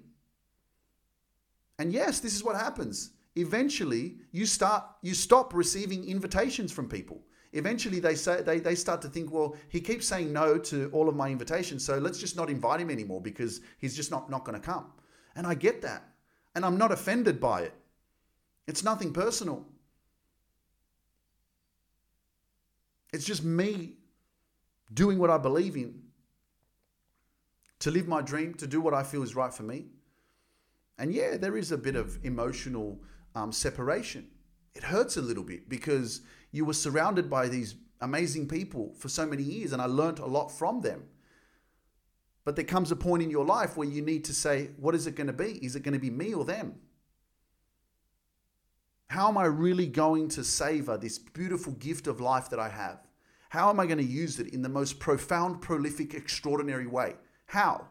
[1.80, 3.12] And yes, this is what happens.
[3.36, 7.24] Eventually, you start you stop receiving invitations from people.
[7.54, 11.10] Eventually they say they, they start to think, well, he keeps saying no to all
[11.10, 14.46] of my invitations, so let's just not invite him anymore because he's just not, not
[14.46, 14.92] going to come.
[15.36, 16.04] And I get that.
[16.56, 17.74] And I'm not offended by it.
[18.68, 19.66] It's nothing personal.
[23.12, 23.94] It's just me
[24.94, 26.02] doing what I believe in,
[27.80, 29.88] to live my dream, to do what I feel is right for me.
[30.98, 33.02] And yeah, there is a bit of emotional
[33.36, 34.28] um, separation.
[34.74, 36.22] It hurts a little bit because
[36.52, 40.26] you were surrounded by these amazing people for so many years, and I learned a
[40.26, 41.04] lot from them.
[42.46, 45.08] But there comes a point in your life where you need to say, what is
[45.08, 45.66] it going to be?
[45.66, 46.76] Is it going to be me or them?
[49.08, 53.00] How am I really going to savor this beautiful gift of life that I have?
[53.54, 57.14] How am I going to use it in the most profound, prolific, extraordinary way?
[57.46, 57.86] How?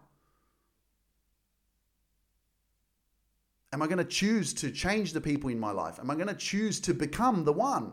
[3.72, 6.00] Am I going to choose to change the people in my life?
[6.00, 7.92] Am I going to choose to become the one?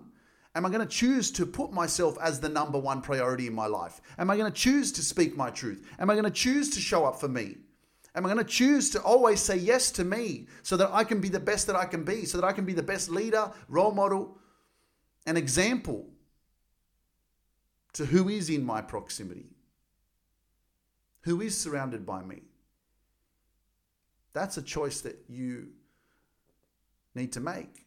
[0.56, 3.68] Am I going to choose to put myself as the number one priority in my
[3.68, 4.02] life?
[4.18, 5.86] Am I going to choose to speak my truth?
[6.00, 7.58] Am I going to choose to show up for me?
[8.16, 11.22] Am I going to choose to always say yes to me so that I can
[11.22, 13.52] be the best that I can be, so that I can be the best leader,
[13.68, 14.40] role model,
[15.28, 16.08] and example
[17.94, 19.56] to who is in my proximity,
[21.22, 22.44] who is surrounded by me.
[24.34, 25.70] That's a choice that you
[27.16, 27.86] need to make.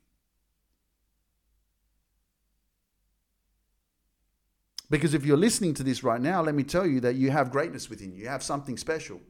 [4.90, 7.50] Because if you're listening to this right now, let me tell you that you have
[7.50, 8.24] greatness within you.
[8.24, 9.20] You have something special.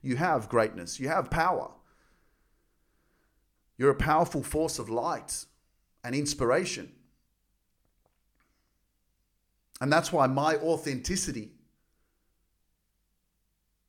[0.00, 0.98] You have greatness.
[0.98, 1.70] You have power.
[3.76, 5.44] You're a powerful force of light
[6.02, 6.92] and inspiration.
[9.80, 11.52] And that's why my authenticity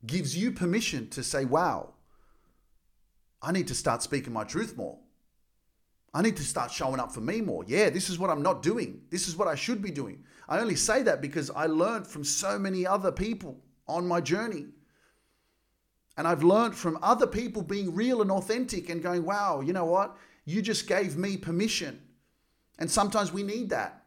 [0.06, 1.94] gives you permission to say, wow,
[3.42, 4.98] I need to start speaking my truth more.
[6.14, 7.64] I need to start showing up for me more.
[7.66, 9.02] Yeah, this is what I'm not doing.
[9.10, 10.24] This is what I should be doing.
[10.50, 14.66] I only say that because I learned from so many other people on my journey.
[16.18, 19.86] And I've learned from other people being real and authentic and going, wow, you know
[19.86, 20.18] what?
[20.46, 22.02] You just gave me permission.
[22.78, 24.01] And sometimes we need that.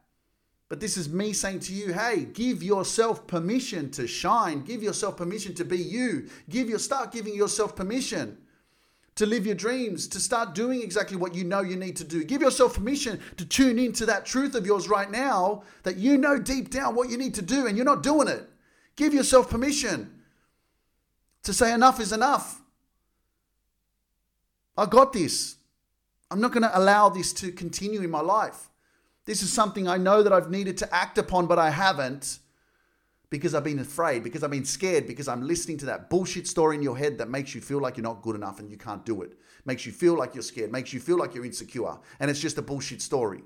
[0.74, 4.62] But this is me saying to you, hey, give yourself permission to shine.
[4.62, 6.28] Give yourself permission to be you.
[6.50, 8.38] Give your start giving yourself permission
[9.14, 12.24] to live your dreams, to start doing exactly what you know you need to do.
[12.24, 16.40] Give yourself permission to tune into that truth of yours right now that you know
[16.40, 18.50] deep down what you need to do and you're not doing it.
[18.96, 20.24] Give yourself permission
[21.44, 22.60] to say enough is enough.
[24.76, 25.54] I got this.
[26.32, 28.70] I'm not going to allow this to continue in my life.
[29.24, 32.38] This is something I know that I've needed to act upon, but I haven't
[33.30, 36.76] because I've been afraid, because I've been scared, because I'm listening to that bullshit story
[36.76, 39.04] in your head that makes you feel like you're not good enough and you can't
[39.04, 39.32] do it.
[39.64, 41.96] Makes you feel like you're scared, makes you feel like you're insecure.
[42.20, 43.42] And it's just a bullshit story.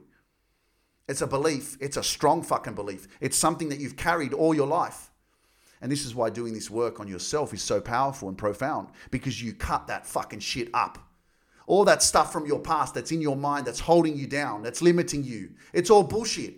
[1.08, 1.78] It's a belief.
[1.80, 3.08] It's a strong fucking belief.
[3.20, 5.10] It's something that you've carried all your life.
[5.80, 9.40] And this is why doing this work on yourself is so powerful and profound because
[9.40, 10.98] you cut that fucking shit up
[11.68, 14.80] all that stuff from your past that's in your mind that's holding you down, that's
[14.80, 15.50] limiting you.
[15.74, 16.54] It's all bullshit.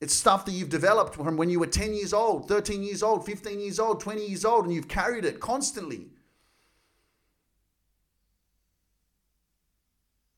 [0.00, 3.24] It's stuff that you've developed from when you were 10 years old, 13 years old,
[3.24, 6.10] 15 years old, 20 years old, and you've carried it constantly.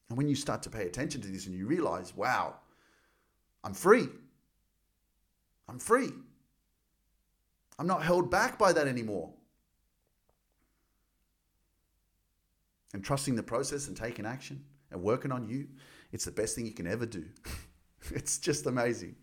[0.09, 2.55] And when you start to pay attention to this and you realize, wow,
[3.65, 4.07] I'm free.
[5.69, 6.11] I'm free.
[7.81, 9.33] I'm not held back by that anymore.
[12.97, 15.69] And trusting the process and taking action and working on you,
[16.13, 17.27] it's the best thing you can ever do.
[18.11, 19.17] it's just amazing.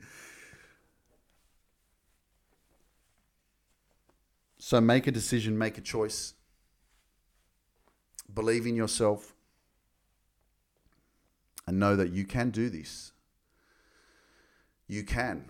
[4.60, 6.36] So make a decision, make a choice.
[8.32, 9.34] Believe in yourself
[11.66, 13.12] and know that you can do this.
[14.88, 15.46] You can.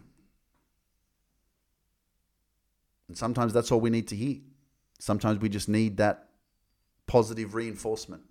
[3.10, 4.38] And sometimes that's all we need to hear.
[4.98, 6.30] Sometimes we just need that
[7.14, 8.24] positive reinforcement.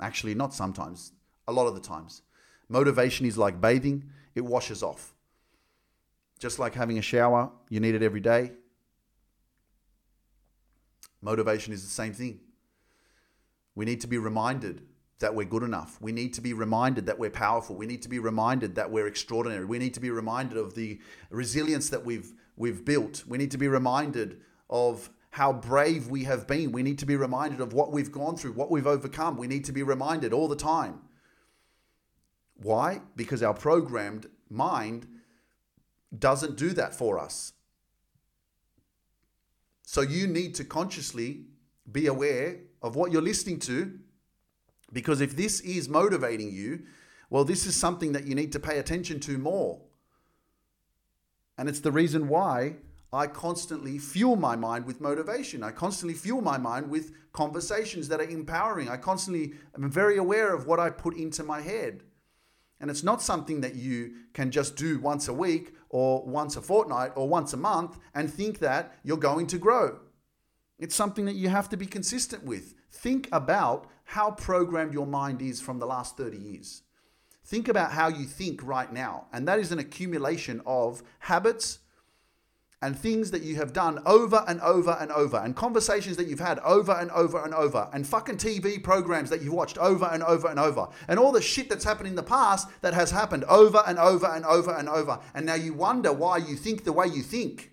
[0.00, 1.12] Actually, not sometimes,
[1.46, 2.22] a lot of the times.
[2.68, 4.02] Motivation is like bathing,
[4.34, 5.14] it washes off.
[6.40, 8.50] Just like having a shower, you need it every day.
[11.20, 12.40] Motivation is the same thing.
[13.76, 14.82] We need to be reminded
[15.20, 15.96] that we're good enough.
[16.00, 17.76] We need to be reminded that we're powerful.
[17.76, 19.64] We need to be reminded that we're extraordinary.
[19.64, 20.98] We need to be reminded of the
[21.30, 23.22] resilience that we've we've built.
[23.28, 26.72] We need to be reminded of how brave we have been.
[26.72, 29.38] We need to be reminded of what we've gone through, what we've overcome.
[29.38, 31.00] We need to be reminded all the time.
[32.56, 33.00] Why?
[33.16, 35.06] Because our programmed mind
[36.16, 37.54] doesn't do that for us.
[39.84, 41.46] So you need to consciously
[41.90, 43.98] be aware of what you're listening to
[44.92, 46.82] because if this is motivating you,
[47.30, 49.80] well, this is something that you need to pay attention to more.
[51.56, 52.74] And it's the reason why
[53.12, 55.62] I constantly fuel my mind with motivation.
[55.62, 58.88] I constantly fuel my mind with conversations that are empowering.
[58.88, 62.04] I constantly am very aware of what I put into my head.
[62.80, 66.62] And it's not something that you can just do once a week or once a
[66.62, 70.00] fortnight or once a month and think that you're going to grow.
[70.78, 72.74] It's something that you have to be consistent with.
[72.90, 76.82] Think about how programmed your mind is from the last 30 years.
[77.44, 79.26] Think about how you think right now.
[79.32, 81.78] And that is an accumulation of habits,
[82.82, 86.40] and things that you have done over and over and over, and conversations that you've
[86.40, 90.22] had over and over and over, and fucking TV programs that you've watched over and
[90.24, 93.44] over and over, and all the shit that's happened in the past that has happened
[93.44, 95.20] over and over and over and over.
[95.32, 97.70] And now you wonder why you think the way you think.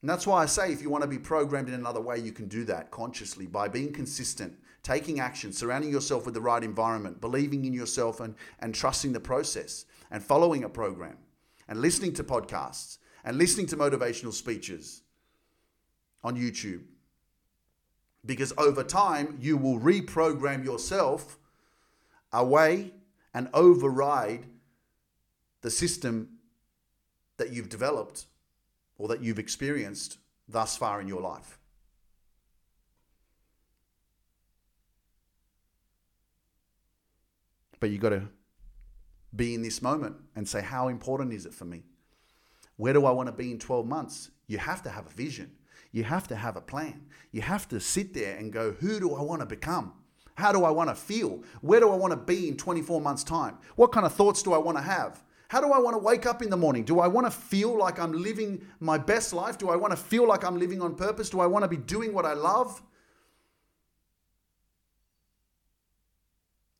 [0.00, 2.32] And that's why I say if you want to be programmed in another way, you
[2.32, 7.20] can do that consciously by being consistent, taking action, surrounding yourself with the right environment,
[7.20, 11.18] believing in yourself and, and trusting the process, and following a program,
[11.68, 15.02] and listening to podcasts and listening to motivational speeches
[16.22, 16.82] on YouTube.
[18.24, 21.38] Because over time, you will reprogram yourself
[22.32, 22.92] away
[23.32, 24.46] and override
[25.62, 26.28] the system
[27.36, 28.26] that you've developed
[28.98, 30.18] or that you've experienced
[30.48, 31.58] thus far in your life.
[37.78, 38.28] But you've got to
[39.34, 41.84] be in this moment and say, How important is it for me?
[42.80, 44.30] Where do I want to be in 12 months?
[44.46, 45.50] You have to have a vision.
[45.92, 47.02] You have to have a plan.
[47.30, 49.92] You have to sit there and go, who do I want to become?
[50.34, 51.42] How do I want to feel?
[51.60, 53.58] Where do I want to be in 24 months' time?
[53.76, 55.22] What kind of thoughts do I want to have?
[55.48, 56.84] How do I want to wake up in the morning?
[56.84, 59.58] Do I want to feel like I'm living my best life?
[59.58, 61.28] Do I want to feel like I'm living on purpose?
[61.28, 62.82] Do I want to be doing what I love?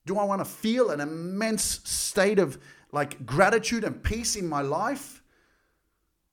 [0.06, 2.58] Do I want to feel an immense state of
[2.90, 5.19] like gratitude and peace in my life?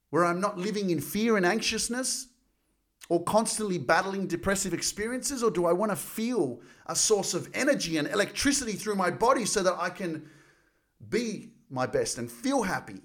[0.10, 2.28] Where I'm not living in fear and anxiousness
[3.10, 5.44] or constantly battling depressive experiences?
[5.44, 9.46] Or do I want to feel a source of energy and electricity through my body
[9.46, 10.30] so that I can
[11.10, 13.02] be my best and feel happy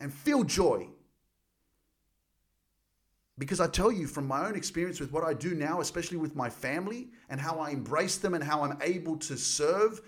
[0.00, 0.88] and feel joy?
[3.36, 6.36] Because I tell you from my own experience with what I do now, especially with
[6.36, 10.00] my family and how I embrace them and how I'm able to serve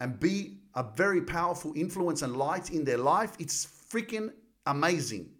[0.00, 4.32] and be a very powerful influence and light in their life, it's freaking
[4.66, 5.30] amazing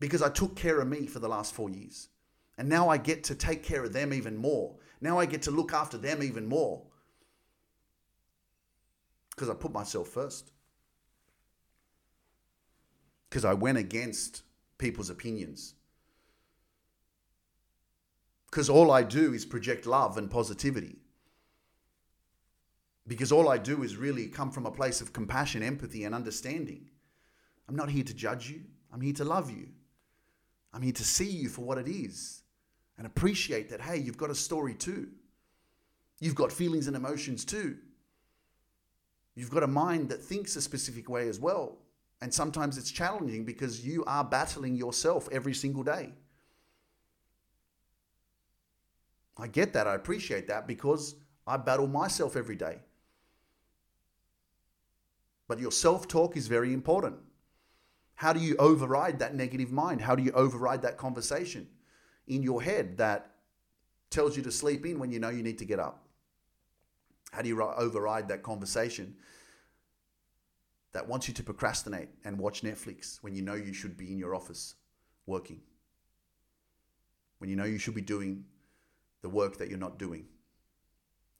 [0.00, 2.08] because I took care of me for the last four years.
[2.56, 4.76] And now I get to take care of them even more.
[5.00, 6.82] Now I get to look after them even more
[9.30, 10.52] because I put myself first.
[13.28, 14.42] Because I went against
[14.78, 15.74] people's opinions.
[18.50, 20.98] Because all I do is project love and positivity.
[23.06, 26.88] Because all I do is really come from a place of compassion, empathy, and understanding.
[27.68, 28.62] I'm not here to judge you.
[28.92, 29.68] I'm here to love you.
[30.72, 32.42] I'm here to see you for what it is
[32.98, 35.08] and appreciate that, hey, you've got a story too.
[36.20, 37.76] You've got feelings and emotions too.
[39.34, 41.78] You've got a mind that thinks a specific way as well.
[42.20, 46.12] And sometimes it's challenging because you are battling yourself every single day.
[49.36, 49.86] I get that.
[49.86, 52.78] I appreciate that because I battle myself every day.
[55.48, 57.16] But your self talk is very important.
[58.14, 60.00] How do you override that negative mind?
[60.00, 61.66] How do you override that conversation
[62.26, 63.32] in your head that
[64.10, 66.06] tells you to sleep in when you know you need to get up?
[67.32, 69.16] How do you override that conversation
[70.92, 74.18] that wants you to procrastinate and watch Netflix when you know you should be in
[74.18, 74.76] your office
[75.26, 75.60] working?
[77.38, 78.44] When you know you should be doing
[79.22, 80.26] the work that you're not doing?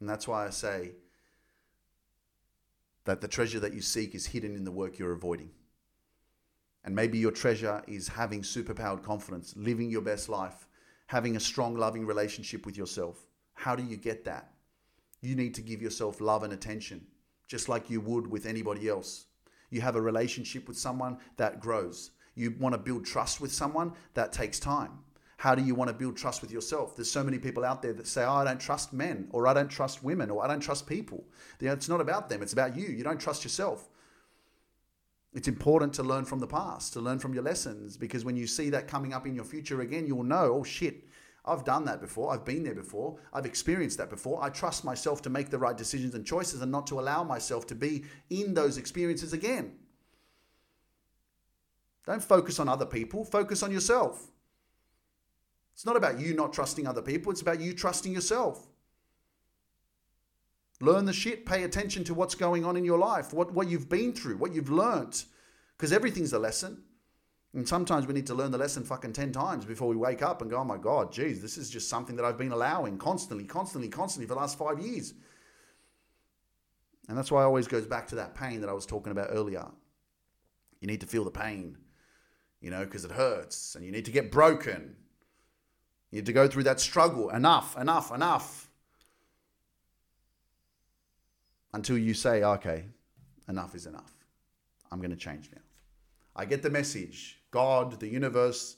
[0.00, 0.92] And that's why I say
[3.04, 5.50] that the treasure that you seek is hidden in the work you're avoiding.
[6.84, 10.68] And maybe your treasure is having superpowered confidence, living your best life,
[11.06, 13.26] having a strong, loving relationship with yourself.
[13.54, 14.52] How do you get that?
[15.22, 17.06] You need to give yourself love and attention,
[17.48, 19.26] just like you would with anybody else.
[19.70, 22.10] You have a relationship with someone that grows.
[22.34, 24.98] You want to build trust with someone that takes time.
[25.38, 26.96] How do you want to build trust with yourself?
[26.96, 29.54] There's so many people out there that say, oh, I don't trust men, or I
[29.54, 31.24] don't trust women, or I don't trust people.
[31.60, 32.88] It's not about them, it's about you.
[32.88, 33.88] You don't trust yourself.
[35.34, 38.46] It's important to learn from the past, to learn from your lessons, because when you
[38.46, 41.08] see that coming up in your future again, you'll know, oh shit,
[41.44, 42.32] I've done that before.
[42.32, 43.18] I've been there before.
[43.32, 44.42] I've experienced that before.
[44.42, 47.66] I trust myself to make the right decisions and choices and not to allow myself
[47.66, 49.74] to be in those experiences again.
[52.06, 54.30] Don't focus on other people, focus on yourself.
[55.74, 58.68] It's not about you not trusting other people, it's about you trusting yourself.
[60.84, 63.88] Learn the shit, pay attention to what's going on in your life, what, what you've
[63.88, 65.24] been through, what you've learnt,
[65.76, 66.82] because everything's a lesson.
[67.54, 70.42] And sometimes we need to learn the lesson fucking 10 times before we wake up
[70.42, 73.44] and go, oh my God, geez, this is just something that I've been allowing constantly,
[73.44, 75.14] constantly, constantly for the last five years.
[77.08, 79.28] And that's why it always goes back to that pain that I was talking about
[79.30, 79.66] earlier.
[80.80, 81.78] You need to feel the pain,
[82.60, 84.96] you know, because it hurts and you need to get broken.
[86.10, 87.30] You need to go through that struggle.
[87.30, 88.68] Enough, enough, enough
[91.74, 92.84] until you say, okay,
[93.48, 94.12] enough is enough.
[94.90, 95.60] I'm going to change now.
[96.36, 97.40] I get the message.
[97.50, 98.76] God, the universe,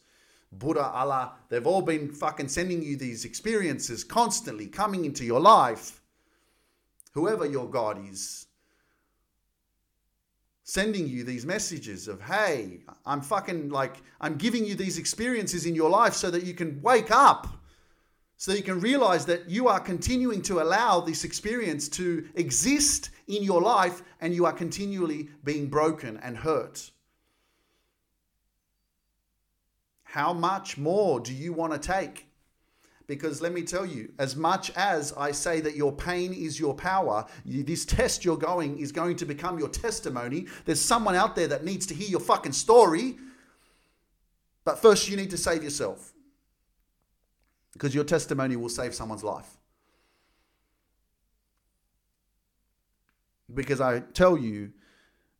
[0.50, 6.00] Buddha, Allah, they've all been fucking sending you these experiences constantly coming into your life.
[7.12, 8.46] Whoever your God is,
[10.64, 15.74] sending you these messages of, hey, I'm fucking like, I'm giving you these experiences in
[15.74, 17.46] your life so that you can wake up
[18.38, 23.42] so you can realize that you are continuing to allow this experience to exist in
[23.42, 26.90] your life and you are continually being broken and hurt.
[30.04, 32.26] How much more do you want to take?
[33.06, 36.74] Because let me tell you, as much as I say that your pain is your
[36.74, 40.46] power, this test you're going is going to become your testimony.
[40.64, 43.16] There's someone out there that needs to hear your fucking story.
[44.64, 46.12] But first, you need to save yourself
[47.76, 49.58] because your testimony will save someone's life.
[53.52, 54.72] Because I tell you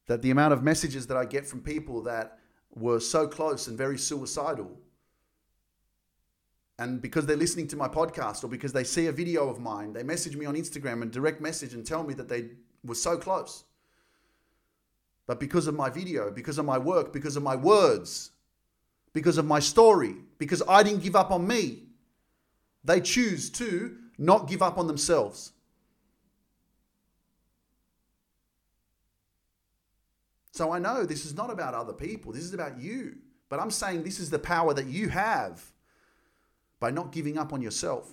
[0.07, 2.39] that the amount of messages that I get from people that
[2.75, 4.71] were so close and very suicidal,
[6.79, 9.95] and because they're listening to my podcast or because they see a video of mine,
[9.95, 12.51] they message me on Instagram and direct message and tell me that they
[12.85, 13.65] were so close.
[15.27, 18.33] But because of my video, because of my work, because of my words,
[19.15, 21.86] because of my story, because I didn't give up on me,
[22.87, 25.53] they choose to not give up on themselves.
[30.53, 33.17] So I know this is not about other people, this is about you.
[33.49, 35.71] But I'm saying this is the power that you have
[36.81, 38.11] by not giving up on yourself,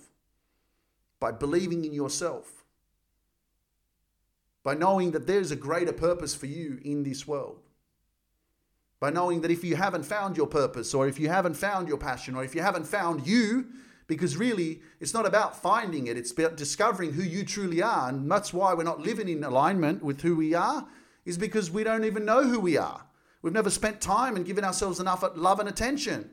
[1.18, 2.64] by believing in yourself,
[4.62, 7.60] by knowing that there's a greater purpose for you in this world.
[9.00, 11.98] By knowing that if you haven't found your purpose, or if you haven't found your
[11.98, 13.66] passion, or if you haven't found you,
[14.06, 18.30] because really it's not about finding it it's about discovering who you truly are and
[18.30, 20.86] that's why we're not living in alignment with who we are
[21.24, 23.06] is because we don't even know who we are.
[23.42, 26.30] We've never spent time and given ourselves enough love and attention.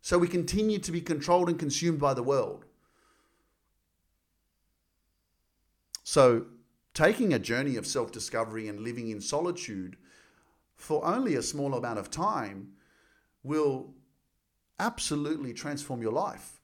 [0.00, 2.64] So we continue to be controlled and consumed by the world.
[6.04, 6.46] So
[6.92, 9.96] taking a journey of self-discovery and living in solitude
[10.76, 12.72] for only a small amount of time
[13.42, 13.94] will
[14.82, 16.60] absolutely transform your life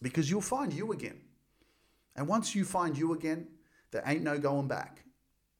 [0.00, 1.20] because you'll find you again.
[2.16, 3.48] And once you find you again,
[3.90, 5.04] there ain't no going back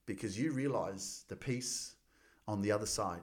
[0.07, 1.95] because you realize the peace
[2.49, 3.23] on the other side.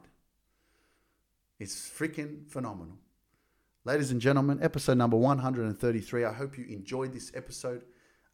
[1.60, 2.98] It's freaking phenomenal.
[3.84, 6.24] Ladies and gentlemen, episode number 133.
[6.24, 7.84] I hope you enjoyed this episode.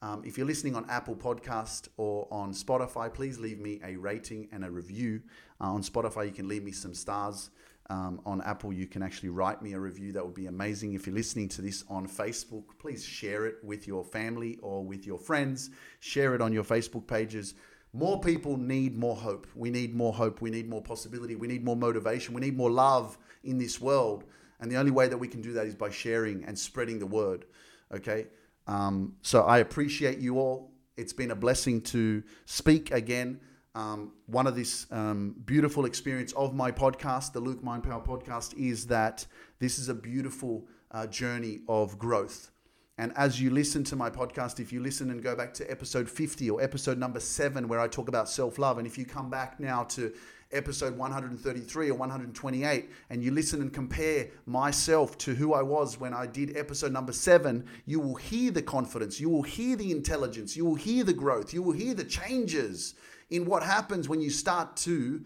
[0.02, 4.50] Um, if you're listening on Apple Podcast or on Spotify, please leave me a rating
[4.52, 5.22] and a review.
[5.62, 7.50] Uh, on Spotify, you can leave me some stars
[7.90, 10.12] um, on Apple, you can actually write me a review.
[10.14, 10.94] That would be amazing.
[10.94, 15.06] If you're listening to this on Facebook, please share it with your family or with
[15.06, 15.70] your friends.
[16.00, 17.56] Share it on your Facebook pages.
[17.92, 19.48] More people need more hope.
[19.54, 20.42] We need more hope.
[20.42, 21.36] We need more possibility.
[21.36, 22.34] We need more motivation.
[22.34, 24.24] We need more love in this world.
[24.60, 27.06] And the only way that we can do that is by sharing and spreading the
[27.06, 27.46] word.
[27.94, 28.28] Okay.
[28.66, 30.72] Um, so I appreciate you all.
[30.96, 33.42] It's been a blessing to speak again.
[33.76, 38.54] Um, one of this um, beautiful experience of my podcast, the Luke Mind Power podcast,
[38.56, 39.26] is that
[39.60, 42.52] this is a beautiful uh, journey of growth.
[43.00, 46.08] And as you listen to my podcast, if you listen and go back to episode
[46.08, 49.32] 50 or episode number seven, where I talk about self love, and if you come
[49.32, 50.14] back now to
[50.52, 56.14] episode 133 or 128 and you listen and compare myself to who I was when
[56.14, 60.56] I did episode number seven, you will hear the confidence, you will hear the intelligence,
[60.56, 62.94] you will hear the growth, you will hear the changes
[63.34, 65.26] in what happens when you start to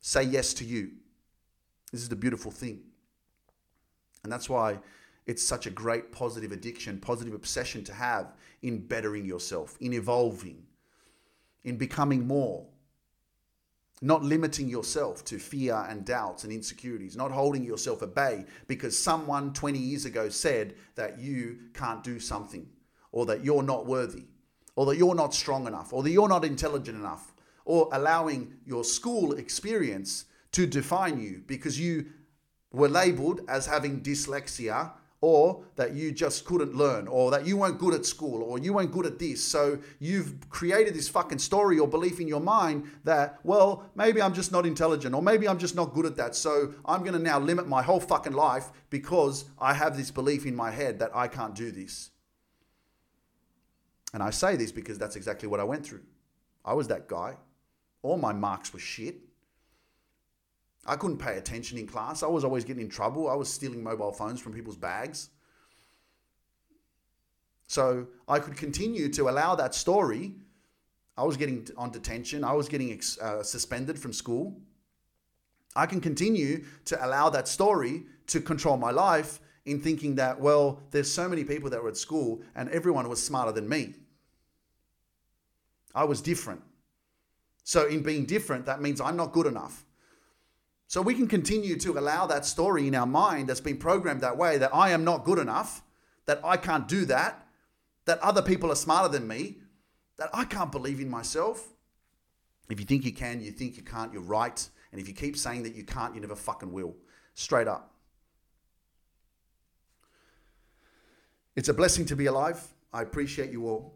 [0.00, 0.90] say yes to you.
[1.92, 2.82] This is the beautiful thing.
[4.24, 4.80] And that's why
[5.24, 10.64] it's such a great positive addiction, positive obsession to have in bettering yourself, in evolving,
[11.62, 12.66] in becoming more.
[14.00, 18.98] Not limiting yourself to fear and doubts and insecurities, not holding yourself at bay because
[18.98, 22.66] someone 20 years ago said that you can't do something
[23.12, 24.24] or that you're not worthy
[24.76, 27.34] or that you're not strong enough, or that you're not intelligent enough,
[27.64, 32.06] or allowing your school experience to define you because you
[32.72, 34.92] were labeled as having dyslexia
[35.22, 38.72] or that you just couldn't learn, or that you weren't good at school, or you
[38.72, 39.42] weren't good at this.
[39.42, 44.34] So you've created this fucking story or belief in your mind that, well, maybe I'm
[44.34, 46.34] just not intelligent, or maybe I'm just not good at that.
[46.34, 50.56] So I'm gonna now limit my whole fucking life because I have this belief in
[50.56, 52.10] my head that I can't do this.
[54.12, 56.02] And I say this because that's exactly what I went through.
[56.64, 57.36] I was that guy.
[58.02, 59.16] All my marks were shit.
[60.84, 62.22] I couldn't pay attention in class.
[62.22, 63.30] I was always getting in trouble.
[63.30, 65.30] I was stealing mobile phones from people's bags.
[67.68, 70.34] So I could continue to allow that story.
[71.16, 72.42] I was getting on detention.
[72.44, 74.60] I was getting uh, suspended from school.
[75.74, 80.82] I can continue to allow that story to control my life in thinking that, well,
[80.90, 83.94] there's so many people that were at school and everyone was smarter than me.
[85.94, 86.62] I was different.
[87.64, 89.84] So, in being different, that means I'm not good enough.
[90.88, 94.36] So, we can continue to allow that story in our mind that's been programmed that
[94.36, 95.82] way that I am not good enough,
[96.26, 97.46] that I can't do that,
[98.04, 99.58] that other people are smarter than me,
[100.18, 101.68] that I can't believe in myself.
[102.68, 104.68] If you think you can, you think you can't, you're right.
[104.90, 106.94] And if you keep saying that you can't, you never fucking will.
[107.34, 107.92] Straight up.
[111.54, 112.66] It's a blessing to be alive.
[112.92, 113.94] I appreciate you all.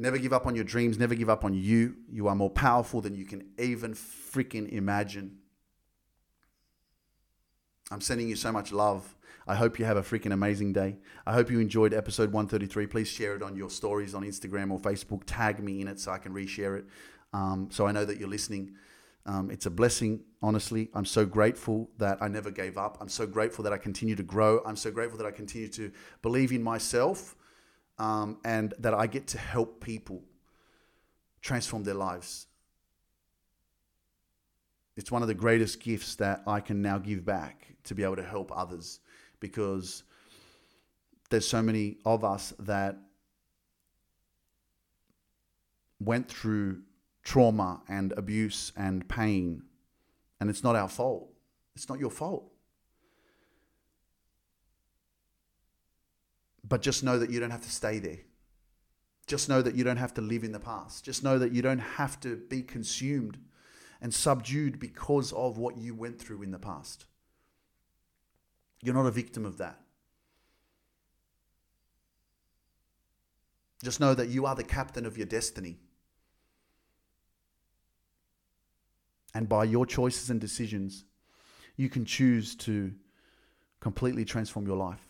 [0.00, 0.98] Never give up on your dreams.
[0.98, 1.94] Never give up on you.
[2.10, 5.36] You are more powerful than you can even freaking imagine.
[7.90, 9.14] I'm sending you so much love.
[9.46, 10.96] I hope you have a freaking amazing day.
[11.26, 12.86] I hope you enjoyed episode 133.
[12.86, 15.24] Please share it on your stories on Instagram or Facebook.
[15.26, 16.86] Tag me in it so I can reshare it.
[17.34, 18.76] Um, so I know that you're listening.
[19.26, 20.88] Um, it's a blessing, honestly.
[20.94, 22.96] I'm so grateful that I never gave up.
[23.02, 24.62] I'm so grateful that I continue to grow.
[24.64, 27.36] I'm so grateful that I continue to believe in myself
[28.00, 30.22] um, and that I get to help people
[31.42, 32.46] transform their lives.
[34.96, 38.16] It's one of the greatest gifts that I can now give back to be able
[38.16, 39.00] to help others
[39.38, 40.02] because
[41.28, 42.96] there's so many of us that
[46.00, 46.80] went through
[47.22, 49.62] trauma and abuse and pain,
[50.40, 51.30] and it's not our fault.
[51.76, 52.49] It's not your fault.
[56.70, 58.20] But just know that you don't have to stay there.
[59.26, 61.04] Just know that you don't have to live in the past.
[61.04, 63.38] Just know that you don't have to be consumed
[64.00, 67.04] and subdued because of what you went through in the past.
[68.82, 69.80] You're not a victim of that.
[73.82, 75.78] Just know that you are the captain of your destiny.
[79.34, 81.04] And by your choices and decisions,
[81.76, 82.92] you can choose to
[83.80, 85.09] completely transform your life.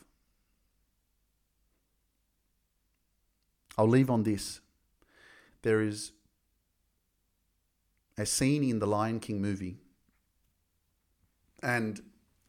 [3.80, 4.60] I'll leave on this.
[5.62, 6.12] There is
[8.18, 9.78] a scene in the Lion King movie,
[11.62, 11.98] and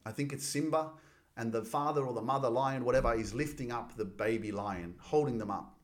[0.06, 0.90] I think it's Simba,
[1.38, 5.38] and the father or the mother lion, whatever, is lifting up the baby lion, holding
[5.38, 5.78] them up.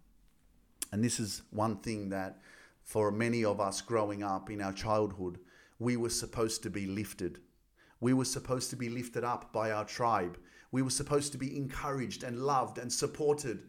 [0.92, 2.42] And this is one thing that,
[2.84, 5.40] for many of us growing up in our childhood,
[5.80, 7.40] we were supposed to be lifted.
[8.02, 10.38] We were supposed to be lifted up by our tribe.
[10.74, 13.64] We were supposed to be encouraged and loved and supported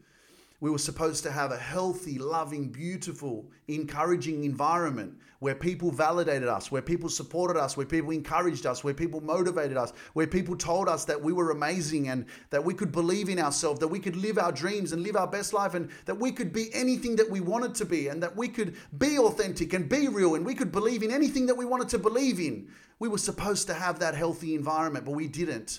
[0.61, 6.73] We were supposed to have a healthy, loving, beautiful, encouraging environment where people validated us,
[6.73, 10.89] where people supported us, where people encouraged us, where people motivated us, where people told
[10.89, 14.17] us that we were amazing and that we could believe in ourselves, that we could
[14.17, 17.31] live our dreams and live our best life, and that we could be anything that
[17.31, 20.57] we wanted to be, and that we could be authentic and be real, and we
[20.57, 22.67] could believe in anything that we wanted to believe in.
[22.99, 25.79] We were supposed to have that healthy environment, but we didn't.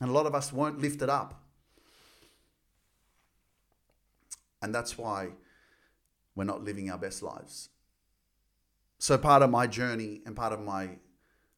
[0.00, 1.42] And a lot of us weren't lifted up.
[4.62, 5.30] And that's why
[6.34, 7.68] we're not living our best lives.
[8.98, 10.98] So, part of my journey and part of my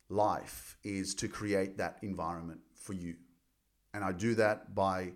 [0.08, 3.16] life is to create that environment for you.
[3.94, 5.12] And I do that by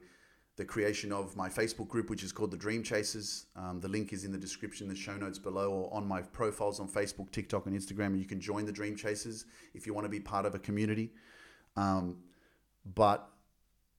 [0.57, 3.47] the creation of my Facebook group, which is called the Dream Chasers.
[3.57, 6.79] Um, the link is in the description, the show notes below, or on my profiles
[6.79, 8.07] on Facebook, TikTok, and Instagram.
[8.07, 10.59] And you can join the Dream Chasers if you want to be part of a
[10.59, 11.11] community.
[11.77, 12.19] Um,
[12.85, 13.31] but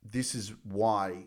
[0.04, 1.26] this is why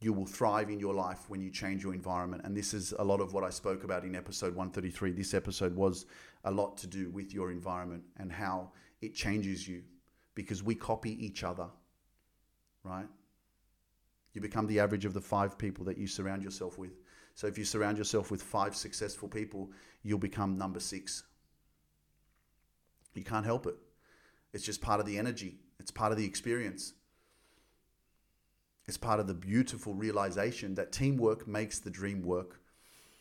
[0.00, 2.42] you will thrive in your life when you change your environment.
[2.44, 5.12] And this is a lot of what I spoke about in episode 133.
[5.12, 6.06] This episode was
[6.44, 9.82] a lot to do with your environment and how it changes you
[10.34, 11.68] because we copy each other,
[12.82, 13.06] right?
[14.32, 16.98] You become the average of the five people that you surround yourself with.
[17.34, 19.70] So if you surround yourself with five successful people,
[20.02, 21.24] you'll become number six.
[23.14, 23.76] You can't help it.
[24.52, 26.94] It's just part of the energy, it's part of the experience.
[28.86, 32.60] It's part of the beautiful realization that teamwork makes the dream work.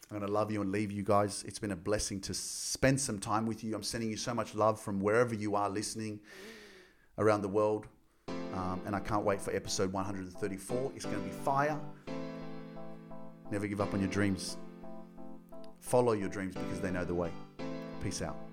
[0.10, 1.44] I'm going to love you and leave you guys.
[1.48, 3.74] It's been a blessing to spend some time with you.
[3.74, 6.20] I'm sending you so much love from wherever you are listening
[7.18, 7.88] around the world.
[8.28, 10.92] Um, and I can't wait for episode 134.
[10.96, 11.80] It's going to be fire.
[13.50, 14.58] Never give up on your dreams.
[15.80, 17.32] Follow your dreams because they know the way.
[18.04, 18.51] Peace out.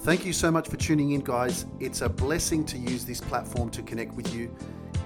[0.00, 1.66] Thank you so much for tuning in, guys.
[1.80, 4.54] It's a blessing to use this platform to connect with you.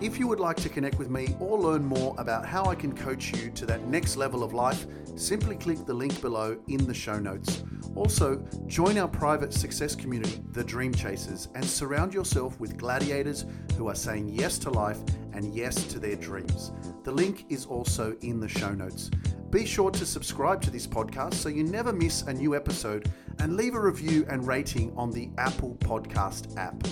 [0.02, 2.94] If you would like to connect with me or learn more about how I can
[2.94, 4.86] coach you to that next level of life,
[5.16, 7.64] simply click the link below in the show notes.
[7.94, 13.46] Also, join our private success community, the Dream Chasers, and surround yourself with gladiators
[13.76, 14.98] who are saying yes to life
[15.32, 16.72] and yes to their dreams.
[17.04, 19.10] The link is also in the show notes.
[19.50, 23.10] Be sure to subscribe to this podcast so you never miss a new episode
[23.40, 26.82] and leave a review and rating on the Apple Podcast app.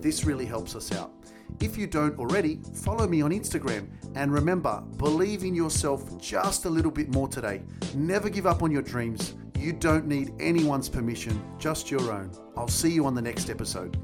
[0.00, 1.12] This really helps us out.
[1.60, 3.88] If you don't already, follow me on Instagram.
[4.14, 7.62] And remember, believe in yourself just a little bit more today.
[7.94, 9.34] Never give up on your dreams.
[9.58, 12.30] You don't need anyone's permission, just your own.
[12.56, 13.96] I'll see you on the next episode.